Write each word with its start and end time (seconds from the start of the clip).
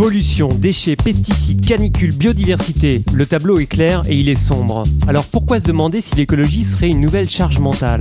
Pollution, 0.00 0.48
déchets, 0.48 0.96
pesticides, 0.96 1.60
canicules, 1.60 2.16
biodiversité. 2.16 3.04
Le 3.12 3.26
tableau 3.26 3.58
est 3.58 3.66
clair 3.66 4.02
et 4.08 4.16
il 4.16 4.30
est 4.30 4.34
sombre. 4.34 4.82
Alors 5.06 5.26
pourquoi 5.26 5.60
se 5.60 5.66
demander 5.66 6.00
si 6.00 6.16
l'écologie 6.16 6.64
serait 6.64 6.88
une 6.88 7.02
nouvelle 7.02 7.28
charge 7.28 7.58
mentale? 7.58 8.00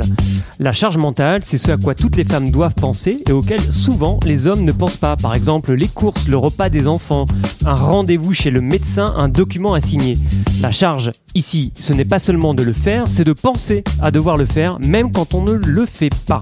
La 0.59 0.71
charge 0.71 0.95
mentale, 0.95 1.41
c'est 1.43 1.57
ce 1.57 1.71
à 1.71 1.77
quoi 1.77 1.95
toutes 1.95 2.15
les 2.15 2.23
femmes 2.23 2.51
doivent 2.51 2.75
penser 2.75 3.21
et 3.27 3.33
auquel 3.33 3.59
souvent 3.59 4.17
les 4.25 4.47
hommes 4.47 4.63
ne 4.63 4.71
pensent 4.71 4.95
pas. 4.95 5.17
Par 5.17 5.35
exemple, 5.35 5.73
les 5.73 5.89
courses, 5.89 6.29
le 6.29 6.37
repas 6.37 6.69
des 6.69 6.87
enfants, 6.87 7.25
un 7.65 7.73
rendez-vous 7.73 8.33
chez 8.33 8.49
le 8.49 8.61
médecin, 8.61 9.13
un 9.17 9.27
document 9.27 9.73
à 9.73 9.81
signer. 9.81 10.17
La 10.61 10.71
charge, 10.71 11.11
ici, 11.35 11.73
ce 11.77 11.91
n'est 11.91 12.05
pas 12.05 12.19
seulement 12.19 12.53
de 12.53 12.63
le 12.63 12.73
faire, 12.73 13.05
c'est 13.09 13.25
de 13.25 13.33
penser 13.33 13.83
à 14.01 14.11
devoir 14.11 14.37
le 14.37 14.45
faire, 14.45 14.79
même 14.79 15.11
quand 15.11 15.33
on 15.33 15.43
ne 15.43 15.53
le 15.53 15.85
fait 15.85 16.13
pas. 16.27 16.41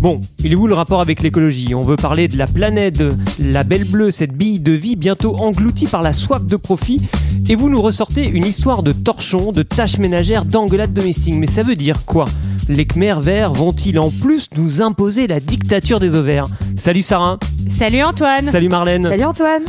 Bon, 0.00 0.20
il 0.44 0.52
est 0.52 0.56
où 0.56 0.66
le 0.66 0.74
rapport 0.74 1.00
avec 1.00 1.22
l'écologie? 1.22 1.74
On 1.74 1.82
veut 1.82 1.96
parler 1.96 2.28
de 2.28 2.36
la 2.36 2.46
planète, 2.46 2.98
de 2.98 3.10
la 3.40 3.64
belle 3.64 3.84
bleue, 3.84 4.12
cette 4.12 4.32
bille 4.32 4.60
de 4.60 4.72
vie 4.72 4.87
bientôt 4.96 5.36
engloutie 5.36 5.86
par 5.86 6.02
la 6.02 6.12
soif 6.12 6.44
de 6.44 6.56
profit, 6.56 7.06
et 7.48 7.54
vous 7.54 7.70
nous 7.70 7.80
ressortez 7.80 8.26
une 8.28 8.44
histoire 8.44 8.82
de 8.82 8.92
torchons, 8.92 9.52
de 9.52 9.62
tâches 9.62 9.98
ménagères, 9.98 10.44
d'engueulades 10.44 10.92
domestiques. 10.92 11.34
Mais 11.34 11.46
ça 11.46 11.62
veut 11.62 11.76
dire 11.76 12.04
quoi? 12.04 12.24
Les 12.68 12.84
Khmers 12.84 13.20
verts 13.20 13.52
vont-ils 13.52 13.98
en 13.98 14.10
plus 14.10 14.46
nous 14.56 14.82
imposer 14.82 15.26
la 15.26 15.40
dictature 15.40 16.00
des 16.00 16.14
ovaires 16.14 16.44
Salut 16.76 17.02
Sarah. 17.02 17.38
Salut 17.68 18.02
Antoine. 18.02 18.44
Salut 18.50 18.68
Marlène. 18.68 19.04
Salut 19.04 19.24
Antoine. 19.24 19.62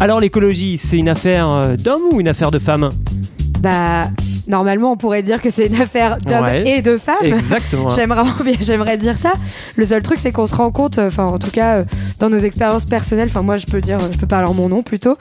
Alors 0.00 0.20
l'écologie, 0.20 0.78
c'est 0.78 0.98
une 0.98 1.08
affaire 1.08 1.50
euh, 1.50 1.76
d'homme 1.76 2.02
ou 2.12 2.20
une 2.20 2.28
affaire 2.28 2.50
de 2.50 2.58
femme 2.58 2.88
Bah, 3.60 4.08
normalement, 4.48 4.92
on 4.92 4.96
pourrait 4.96 5.22
dire 5.22 5.40
que 5.42 5.50
c'est 5.50 5.66
une 5.66 5.80
affaire 5.80 6.18
d'hommes 6.18 6.44
Ouais. 6.44 6.68
et 6.78 6.82
de 6.82 6.98
femmes. 6.98 7.16
Exactement. 7.24 7.88
J'aimerais, 7.90 8.22
j'aimerais 8.60 8.96
dire 8.96 9.16
ça. 9.18 9.32
Le 9.76 9.84
seul 9.84 10.02
truc, 10.02 10.18
c'est 10.20 10.32
qu'on 10.32 10.46
se 10.46 10.54
rend 10.54 10.70
compte, 10.70 10.98
enfin, 10.98 11.24
en 11.26 11.38
tout 11.38 11.50
cas, 11.50 11.78
euh, 11.78 11.84
dans 12.20 12.30
nos 12.30 12.38
expériences 12.38 12.84
personnelles, 12.84 13.28
enfin, 13.30 13.42
moi, 13.42 13.56
je 13.56 13.66
peux 13.66 13.80
dire, 13.80 13.98
je 14.12 14.18
peux 14.18 14.26
parler 14.26 14.48
en 14.48 14.54
mon 14.54 14.68
nom 14.68 14.82
plutôt, 14.82 15.16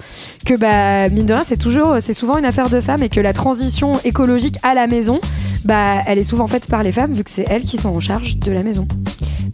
que, 0.46 0.54
bah, 0.56 1.10
mine 1.10 1.26
de 1.26 1.34
rien, 1.34 1.44
c'est 1.46 1.58
toujours, 1.58 1.96
c'est 2.00 2.14
souvent 2.14 2.38
une 2.38 2.46
affaire 2.46 2.70
de 2.70 2.80
femmes 2.82 3.04
et 3.04 3.10
que 3.10 3.20
la 3.20 3.34
transition 3.34 4.00
écologique 4.04 4.58
à 4.64 4.74
la 4.74 4.88
maison, 4.88 5.20
bah, 5.66 6.02
elle 6.08 6.20
est 6.20 6.24
souvent 6.24 6.48
faite 6.48 6.68
par 6.68 6.84
les 6.84 6.92
femmes, 6.92 7.12
vu 7.14 7.24
que 7.24 7.30
c'est 7.32 7.46
elles 7.50 7.64
qui 7.64 7.78
sont 7.78 7.90
en 7.90 8.00
charge 8.00 8.38
de 8.38 8.52
la 8.52 8.64
maison. 8.64 8.88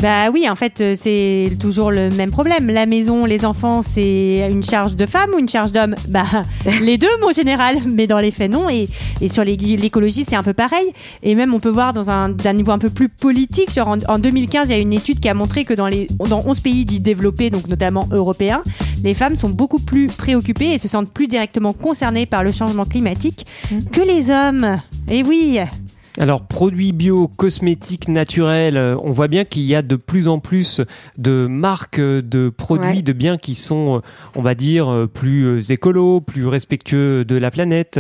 Bah 0.02 0.32
oui, 0.34 0.50
en 0.50 0.56
fait, 0.56 0.82
euh, 0.82 0.96
c'est 0.98 1.56
toujours 1.60 1.92
le 1.92 2.10
même 2.10 2.32
problème. 2.32 2.72
La 2.72 2.88
maison, 2.88 3.24
les 3.26 3.46
enfants, 3.46 3.84
c'est 3.84 4.50
une 4.52 4.64
charge 4.64 4.96
de 4.96 5.06
femme 5.06 5.30
ou 5.36 5.38
une 5.38 5.48
charge 5.48 5.72
d'homme 5.72 5.94
Bah 6.08 6.26
les 6.82 6.98
deux, 6.98 7.08
mon 7.22 7.32
général, 7.32 7.78
mais 7.88 8.08
dans 8.08 8.18
les 8.18 8.32
faits, 8.32 8.52
non. 8.52 8.68
Et, 8.68 8.88
et 9.22 9.28
sur 9.28 9.44
l'écologie, 9.44 10.26
c'est 10.28 10.36
un 10.36 10.42
peu 10.42 10.54
pareil. 10.54 10.88
Et 11.22 11.36
même, 11.36 11.54
on 11.54 11.60
peut 11.60 11.70
voir 11.70 11.94
dans 11.94 12.10
un, 12.10 12.30
d'un 12.30 12.54
niveau 12.54 12.72
un 12.72 12.80
peu 12.80 12.90
plus 12.90 13.10
politique, 13.10 13.72
genre 13.72 13.90
en, 13.90 13.98
en 14.08 14.18
2015, 14.18 14.70
il 14.70 14.72
y 14.72 14.76
a 14.76 14.80
une 14.80 14.94
étude 14.94 15.20
qui 15.20 15.30
a 15.30 15.36
montré 15.36 15.66
que 15.66 15.76
dans, 15.76 15.88
les, 15.88 16.08
dans 16.28 16.42
11 16.44 16.60
pays 16.62 16.84
dits 16.84 17.00
développés, 17.00 17.52
donc 17.52 17.68
notamment 17.68 18.10
européens, 18.12 18.64
les 19.04 19.14
femmes 19.14 19.36
sont 19.36 19.50
beaucoup 19.50 19.80
plus 19.80 20.08
préoccupées 20.08 20.74
et 20.74 20.80
se 20.80 20.88
sentent 20.88 21.14
plus 21.14 21.28
directement 21.28 21.74
concernées 21.74 22.26
par 22.26 22.44
le 22.44 22.52
changement 22.52 22.86
climatique 22.86 23.46
que 23.92 24.02
les 24.02 24.32
hommes. 24.32 24.82
Et 25.08 25.22
oui 25.22 25.60
Alors, 26.20 26.46
produits 26.46 26.92
bio, 26.92 27.30
cosmétiques 27.30 28.10
naturels, 28.10 28.76
euh, 28.76 28.98
on 29.02 29.12
voit 29.14 29.30
bien 29.30 29.46
qu'il 29.46 29.62
y 29.64 29.76
a 29.76 29.82
de 29.82 29.96
plus 29.96 30.28
en 30.28 30.40
plus 30.40 30.82
de 31.18 31.48
marques 31.48 32.02
de 32.02 32.50
produits, 32.50 32.98
Ouais. 32.98 33.02
de 33.02 33.14
biens 33.14 33.38
qui 33.38 33.56
sont, 33.56 33.98
euh, 33.98 34.00
on 34.36 34.42
va 34.42 34.54
dire, 34.54 34.90
euh, 34.92 35.08
plus 35.08 35.72
écolos, 35.72 36.20
plus 36.20 36.48
respectueux 36.48 37.24
de 37.24 37.36
la 37.38 37.50
planète. 37.50 38.00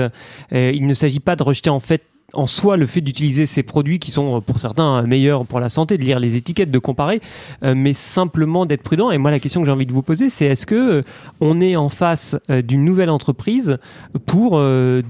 Il 0.51 0.85
ne 0.85 0.93
s'agit 0.93 1.19
pas 1.21 1.35
de 1.35 1.43
rejeter 1.43 1.69
en 1.69 1.79
fait 1.79 2.03
en 2.33 2.45
soi 2.45 2.77
le 2.77 2.85
fait 2.85 3.01
d'utiliser 3.01 3.45
ces 3.45 3.63
produits 3.63 3.99
qui 3.99 4.11
sont 4.11 4.41
pour 4.41 4.59
certains 4.59 5.01
meilleurs 5.03 5.45
pour 5.45 5.59
la 5.59 5.69
santé, 5.69 5.97
de 5.97 6.03
lire 6.03 6.19
les 6.19 6.35
étiquettes, 6.35 6.71
de 6.71 6.79
comparer, 6.79 7.21
euh, 7.63 7.73
mais 7.75 7.93
simplement 7.93 8.65
d'être 8.65 8.83
prudent. 8.83 9.11
Et 9.11 9.17
moi, 9.17 9.31
la 9.31 9.39
question 9.39 9.61
que 9.61 9.65
j'ai 9.65 9.71
envie 9.71 9.85
de 9.85 9.91
vous 9.93 10.01
poser, 10.03 10.29
c'est 10.29 10.45
est-ce 10.45 10.65
que 10.65 10.75
euh, 10.75 11.01
on 11.39 11.59
est 11.61 11.75
en 11.75 11.89
face 11.89 12.35
euh, 12.49 12.61
d'une 12.61 12.85
nouvelle 12.85 13.09
entreprise 13.09 13.77
pour 14.25 14.59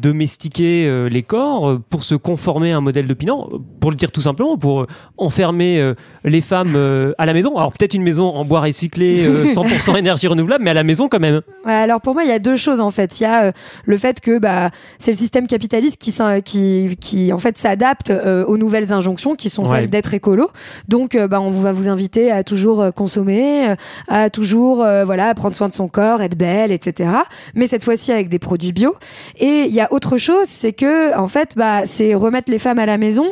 domestiquer 0.01 1.07
les 1.09 1.23
corps, 1.23 1.79
pour 1.89 2.03
se 2.03 2.15
conformer 2.15 2.71
à 2.71 2.77
un 2.77 2.81
modèle 2.81 3.07
d'opinion, 3.07 3.47
euh, 3.51 3.57
pour 3.79 3.91
le 3.91 3.97
dire 3.97 4.11
tout 4.11 4.21
simplement, 4.21 4.57
pour 4.57 4.85
enfermer 5.17 5.93
les 6.23 6.41
femmes 6.41 6.75
à 7.17 7.25
la 7.25 7.33
maison? 7.33 7.55
Alors 7.57 7.71
peut-être 7.71 7.93
une 7.93 8.03
maison 8.03 8.29
en 8.29 8.45
bois 8.45 8.61
recyclé, 8.61 9.25
euh, 9.25 9.45
100% 9.53 9.97
énergie 9.97 10.27
renouvelable, 10.27 10.63
mais 10.63 10.71
à 10.71 10.75
la 10.75 10.83
maison 10.83 11.07
quand 11.07 11.19
même. 11.19 11.41
Ouais, 11.65 11.73
alors 11.73 12.01
pour 12.01 12.13
moi, 12.13 12.23
il 12.23 12.29
y 12.29 12.33
a 12.33 12.39
deux 12.39 12.55
choses 12.55 12.81
en 12.81 12.91
fait. 12.91 13.19
Il 13.19 13.23
y 13.23 13.25
a 13.27 13.51
le 13.85 13.97
fait 13.97 14.19
que 14.19 14.39
bah, 14.39 14.71
c'est 14.99 15.11
le 15.11 15.17
système 15.17 15.47
capitaliste 15.47 15.97
qui, 15.99 16.11
s'in- 16.11 16.41
qui, 16.41 16.97
qui 17.11 17.33
en 17.33 17.37
fait 17.37 17.57
s'adapte 17.57 18.09
euh, 18.09 18.45
aux 18.45 18.57
nouvelles 18.57 18.93
injonctions 18.93 19.35
qui 19.35 19.49
sont 19.49 19.63
Ouais. 19.63 19.69
celles 19.81 19.89
d'être 19.89 20.13
écolo. 20.13 20.49
Donc, 20.87 21.13
euh, 21.15 21.27
bah, 21.27 21.41
on 21.41 21.49
va 21.51 21.71
vous 21.73 21.89
inviter 21.89 22.31
à 22.31 22.43
toujours 22.43 22.81
euh, 22.81 22.91
consommer, 22.91 23.69
euh, 23.69 23.75
à 24.07 24.29
toujours 24.29 24.81
euh, 24.81 25.03
voilà 25.03 25.33
prendre 25.35 25.53
soin 25.55 25.67
de 25.67 25.73
son 25.73 25.87
corps, 25.89 26.21
être 26.21 26.37
belle, 26.37 26.71
etc. 26.71 27.09
Mais 27.53 27.67
cette 27.67 27.83
fois-ci 27.83 28.11
avec 28.13 28.29
des 28.29 28.39
produits 28.39 28.71
bio. 28.71 28.95
Et 29.37 29.65
il 29.67 29.73
y 29.73 29.81
a 29.81 29.91
autre 29.91 30.17
chose, 30.17 30.45
c'est 30.45 30.71
que 30.71 31.15
en 31.17 31.27
fait, 31.27 31.49
bah, 31.57 31.81
c'est 31.85 32.15
remettre 32.15 32.49
les 32.49 32.59
femmes 32.59 32.79
à 32.79 32.85
la 32.85 32.97
maison. 32.97 33.25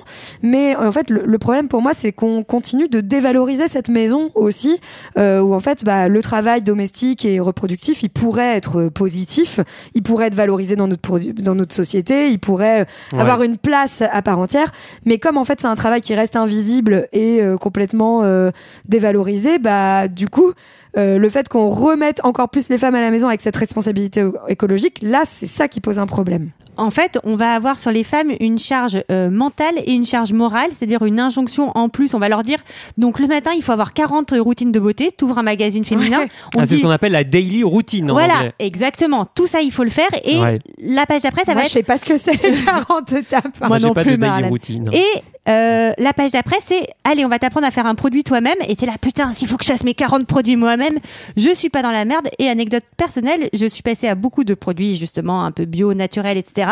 Mais 0.43 0.75
en 0.75 0.91
fait, 0.91 1.09
le, 1.09 1.23
le 1.25 1.37
problème 1.37 1.67
pour 1.69 1.81
moi, 1.81 1.93
c'est 1.95 2.11
qu'on 2.11 2.43
continue 2.43 2.89
de 2.89 2.99
dévaloriser 3.01 3.67
cette 3.69 3.89
maison 3.89 4.29
aussi, 4.35 4.79
où 5.17 5.53
en 5.53 5.59
fait, 5.61 5.83
bah, 5.85 6.07
le 6.09 6.21
travail 6.21 6.61
domestique 6.61 7.23
et 7.25 7.39
reproductif, 7.39 8.03
il 8.03 8.09
pourrait 8.09 8.55
être 8.57 8.89
positif, 8.89 9.59
il 9.95 10.03
pourrait 10.03 10.27
être 10.27 10.35
valorisé 10.35 10.75
dans 10.75 10.87
notre 10.87 11.01
produ- 11.09 11.33
dans 11.33 11.55
notre 11.55 11.73
société, 11.75 12.29
il 12.29 12.39
pourrait 12.39 12.85
Ouais. 13.13 13.19
avoir 13.21 13.41
une 13.43 13.57
place 13.57 13.68
à 13.73 14.21
part 14.21 14.39
entière. 14.39 14.71
Mais 15.05 15.17
comme 15.17 15.37
en 15.37 15.45
fait, 15.45 15.61
c'est 15.61 15.67
un 15.67 15.75
travail 15.75 16.01
qui 16.01 16.15
reste 16.15 16.35
invisible 16.35 17.07
et 17.11 17.41
euh, 17.41 17.57
complètement 17.57 18.23
euh, 18.23 18.51
dévalorisé, 18.87 19.59
bah 19.59 20.07
du 20.07 20.27
coup. 20.27 20.53
Euh, 20.99 21.17
le 21.17 21.29
fait 21.29 21.49
qu'on 21.49 21.69
remette 21.69 22.19
encore 22.23 22.49
plus 22.49 22.69
les 22.69 22.77
femmes 22.77 22.95
à 22.95 23.01
la 23.01 23.09
maison 23.09 23.27
avec 23.27 23.41
cette 23.41 23.55
responsabilité 23.55 24.23
écologique, 24.47 24.99
là, 25.01 25.23
c'est 25.25 25.47
ça 25.47 25.67
qui 25.67 25.79
pose 25.81 25.97
un 25.99 26.05
problème. 26.05 26.51
En 26.77 26.91
fait, 26.91 27.19
on 27.25 27.35
va 27.35 27.55
avoir 27.55 27.77
sur 27.77 27.91
les 27.91 28.05
femmes 28.05 28.31
une 28.39 28.57
charge 28.57 29.03
euh, 29.11 29.29
mentale 29.29 29.75
et 29.85 29.91
une 29.91 30.05
charge 30.05 30.31
morale, 30.31 30.69
c'est-à-dire 30.71 31.03
une 31.03 31.19
injonction 31.19 31.71
en 31.77 31.89
plus. 31.89 32.13
On 32.13 32.19
va 32.19 32.29
leur 32.29 32.41
dire, 32.41 32.59
donc 32.97 33.19
le 33.19 33.27
matin, 33.27 33.51
il 33.53 33.61
faut 33.61 33.73
avoir 33.73 33.93
40 33.93 34.33
routines 34.39 34.71
de 34.71 34.79
beauté, 34.79 35.11
t'ouvres 35.11 35.39
un 35.39 35.43
magazine 35.43 35.83
féminin, 35.83 36.21
on 36.55 36.59
Ah, 36.59 36.65
c'est 36.65 36.67
ce 36.67 36.75
dit... 36.75 36.81
qu'on 36.81 36.89
appelle 36.89 37.11
la 37.11 37.25
daily 37.25 37.63
routine 37.63 38.09
en 38.09 38.13
Voilà, 38.13 38.35
anglais. 38.37 38.53
exactement. 38.59 39.25
Tout 39.25 39.45
ça, 39.45 39.59
il 39.61 39.71
faut 39.73 39.83
le 39.83 39.89
faire. 39.89 40.07
Et 40.23 40.39
Ouais. 40.39 40.59
la 40.81 41.05
page 41.05 41.23
d'après, 41.23 41.43
ça 41.43 41.51
Moi, 41.51 41.63
va 41.63 41.67
je 41.67 41.67
être 41.67 41.73
sais 41.73 41.83
pas 41.83 41.97
ce 41.97 42.05
que 42.05 42.15
c'est 42.15 42.41
les 42.41 42.55
40 42.55 43.11
étapes. 43.11 43.57
Moi 43.67 43.77
j'ai 43.77 43.87
non 43.87 43.93
pas 43.93 44.03
plus, 44.03 44.11
de 44.13 44.17
daily 44.21 44.43
routine. 44.47 44.89
Et 44.93 45.03
euh, 45.49 45.91
la 45.97 46.13
page 46.13 46.31
d'après, 46.31 46.57
c'est 46.63 46.87
allez, 47.03 47.25
on 47.25 47.29
va 47.29 47.39
t'apprendre 47.39 47.65
à 47.65 47.71
faire 47.71 47.85
un 47.85 47.95
produit 47.95 48.23
toi-même. 48.23 48.57
Et 48.67 48.75
t'es 48.75 48.85
là, 48.85 48.93
putain, 49.01 49.31
s'il 49.31 49.47
faut 49.47 49.57
que 49.57 49.63
je 49.63 49.71
fasse 49.71 49.83
mes 49.83 49.93
40 49.93 50.27
produits 50.27 50.55
moi-même, 50.55 50.99
je 51.37 51.53
suis 51.53 51.69
pas 51.69 51.81
dans 51.81 51.91
la 51.91 52.05
merde. 52.05 52.29
Et 52.37 52.49
anecdote 52.49 52.83
personnelle, 52.97 53.49
je 53.53 53.65
suis 53.65 53.81
passée 53.81 54.07
à 54.07 54.15
beaucoup 54.15 54.43
de 54.43 54.53
produits 54.53 54.97
justement 54.97 55.43
un 55.45 55.51
peu 55.51 55.65
bio, 55.65 55.93
naturels, 55.93 56.37
etc. 56.37 56.69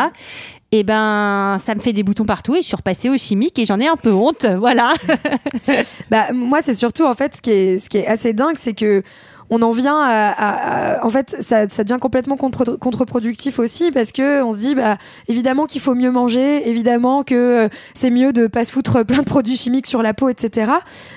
Et 0.70 0.84
ben, 0.84 1.56
ça 1.58 1.74
me 1.74 1.80
fait 1.80 1.92
des 1.92 2.02
boutons 2.02 2.24
partout 2.24 2.54
et 2.54 2.60
je 2.60 2.66
suis 2.66 2.76
repassée 2.76 3.08
au 3.08 3.16
chimique 3.16 3.58
et 3.58 3.64
j'en 3.64 3.80
ai 3.80 3.88
un 3.88 3.96
peu 3.96 4.12
honte. 4.12 4.46
Voilà. 4.58 4.92
Bah, 6.10 6.32
moi, 6.32 6.60
c'est 6.62 6.74
surtout 6.74 7.04
en 7.04 7.14
fait 7.14 7.36
ce 7.36 7.42
qui 7.42 7.50
est, 7.50 7.78
ce 7.78 7.88
qui 7.88 7.98
est 7.98 8.06
assez 8.06 8.32
dingue, 8.32 8.56
c'est 8.58 8.74
que 8.74 9.02
on 9.50 9.62
en 9.62 9.70
vient 9.70 9.98
à, 10.00 10.28
à- 10.30 10.96
à- 10.98 11.04
en 11.06 11.10
fait 11.10 11.36
ça, 11.40 11.68
ça 11.68 11.84
devient 11.84 11.98
complètement 12.00 12.36
contre- 12.36 12.76
contre-productif 12.76 13.58
aussi 13.58 13.90
parce 13.90 14.12
que 14.12 14.42
on 14.42 14.50
se 14.52 14.58
dit 14.58 14.74
bah 14.74 14.96
évidemment 15.28 15.66
qu'il 15.66 15.80
faut 15.80 15.94
mieux 15.94 16.10
manger 16.10 16.68
évidemment 16.68 17.22
que 17.24 17.34
euh, 17.34 17.68
c'est 17.94 18.10
mieux 18.10 18.32
de 18.32 18.46
pas 18.46 18.64
se 18.64 18.72
foutre 18.72 19.02
plein 19.06 19.18
de 19.20 19.24
produits 19.24 19.56
chimiques 19.56 19.86
sur 19.86 20.02
la 20.02 20.14
peau 20.14 20.28
etc 20.28 20.72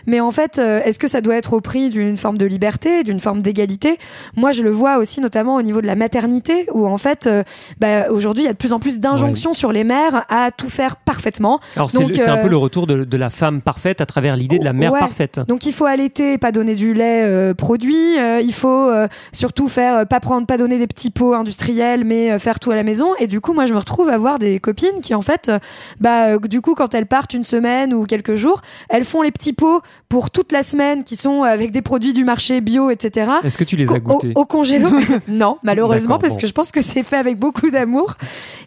mais 0.08 0.20
en 0.20 0.32
fait 0.32 0.60
euh, 0.60 0.82
est-ce 0.84 1.00
que 1.00 1.08
ça 1.08 1.22
doit 1.22 1.36
être 1.36 1.54
au 1.54 1.62
prix 1.62 1.90
d'une 1.90 2.18
forme 2.18 2.38
de 2.38 2.46
liberté 2.46 3.04
d'une 3.04 3.20
forme 3.20 3.42
d'égalité? 3.42 3.98
Moi 4.36 4.52
je 4.52 4.64
le 4.64 4.72
vois 4.72 4.98
aussi 4.98 5.22
notamment 5.22 5.56
au 5.56 5.62
niveau 5.62 5.82
de 5.82 5.88
la 5.88 5.96
maternité 5.96 6.68
où 6.74 6.86
en 6.88 6.98
fait 6.98 7.28
euh, 7.28 7.44
bah, 7.80 8.10
aujourd'hui 8.12 8.44
il 8.44 8.46
y 8.48 8.50
a 8.50 8.54
de 8.54 8.58
plus 8.58 8.74
en 8.74 8.80
plus 8.80 9.00
d'injonctions 9.00 9.54
sur 9.54 9.72
les 9.72 9.84
mères 9.84 10.26
à 10.30 10.52
tout 10.52 10.70
faire 10.70 10.96
parfaitement 10.96 11.60
Alors 11.76 11.92
c'est 11.92 12.28
un 12.30 12.38
peu 12.38 12.48
le 12.50 12.58
retour 12.58 12.88
de, 12.88 13.04
de 13.04 13.18
la 13.18 13.30
femme 13.30 13.62
parfaite 13.62 14.02
à 14.02 14.06
travers 14.06 14.36
l'idée 14.36 14.60
de 14.60 14.66
la 14.66 14.74
mère 14.74 14.92
Ouais. 14.94 15.00
parfaite. 15.00 15.40
Donc 15.48 15.66
il 15.66 15.74
faut 15.74 15.86
allaiter, 15.86 16.38
pas 16.38 16.52
donner 16.52 16.76
du 16.76 16.94
lait 16.94 17.24
euh, 17.24 17.54
produit. 17.54 18.18
Euh, 18.22 18.42
il 18.42 18.54
faut 18.54 18.90
euh, 18.90 19.08
surtout 19.34 19.68
faire 19.68 19.98
euh, 19.98 20.06
pas 20.06 20.20
prendre, 20.20 20.48
pas 20.48 20.58
donner 20.58 20.78
des 20.78 20.88
petits 20.88 21.10
pots 21.10 21.34
industriels, 21.34 22.06
mais 22.06 22.38
faire 22.40 22.60
tout 22.60 22.72
à 22.72 22.76
la 22.76 22.84
maison. 22.84 23.10
Et 23.20 23.28
du 23.28 23.42
coup, 23.42 23.54
moi, 23.54 23.66
je 23.66 23.74
me 23.74 23.80
retrouve 23.80 24.10
à 24.10 24.18
voir 24.18 24.40
des 24.40 24.60
copines 24.60 25.02
qui, 25.02 25.14
en 25.14 25.22
fait, 25.22 25.52
bah, 26.00 26.38
du 26.38 26.62
coup, 26.62 26.76
quand 26.76 26.94
elles 26.94 27.06
partent 27.06 27.34
une 27.34 27.44
semaine 27.44 27.94
ou 27.94 28.06
quelques 28.06 28.36
jours, 28.36 28.62
elles 28.90 29.06
font 29.06 29.22
les 29.22 29.32
petits 29.32 29.54
pots 29.54 29.82
pour 30.12 30.30
toute 30.30 30.52
la 30.52 30.62
semaine, 30.62 31.06
qui 31.06 31.16
sont 31.16 31.44
avec 31.44 31.72
des 31.72 31.82
produits 31.82 32.12
du 32.12 32.26
marché 32.26 32.60
bio, 32.60 32.90
etc. 32.90 33.32
Est-ce 33.46 33.58
que 33.58 33.64
tu 33.64 33.78
les 33.78 33.90
as 33.94 34.00
goûtés 34.00 34.34
Au, 34.36 34.42
au 34.42 34.46
congélo 34.46 34.90
Non, 35.30 35.58
malheureusement, 35.64 36.20
parce 36.20 36.34
bon. 36.34 36.42
que 36.42 36.48
je 36.48 36.52
pense 36.52 36.72
que 36.74 36.82
c'est 36.82 37.04
fait 37.04 37.16
avec 37.16 37.40
beaucoup 37.40 37.70
d'amour. 37.70 38.16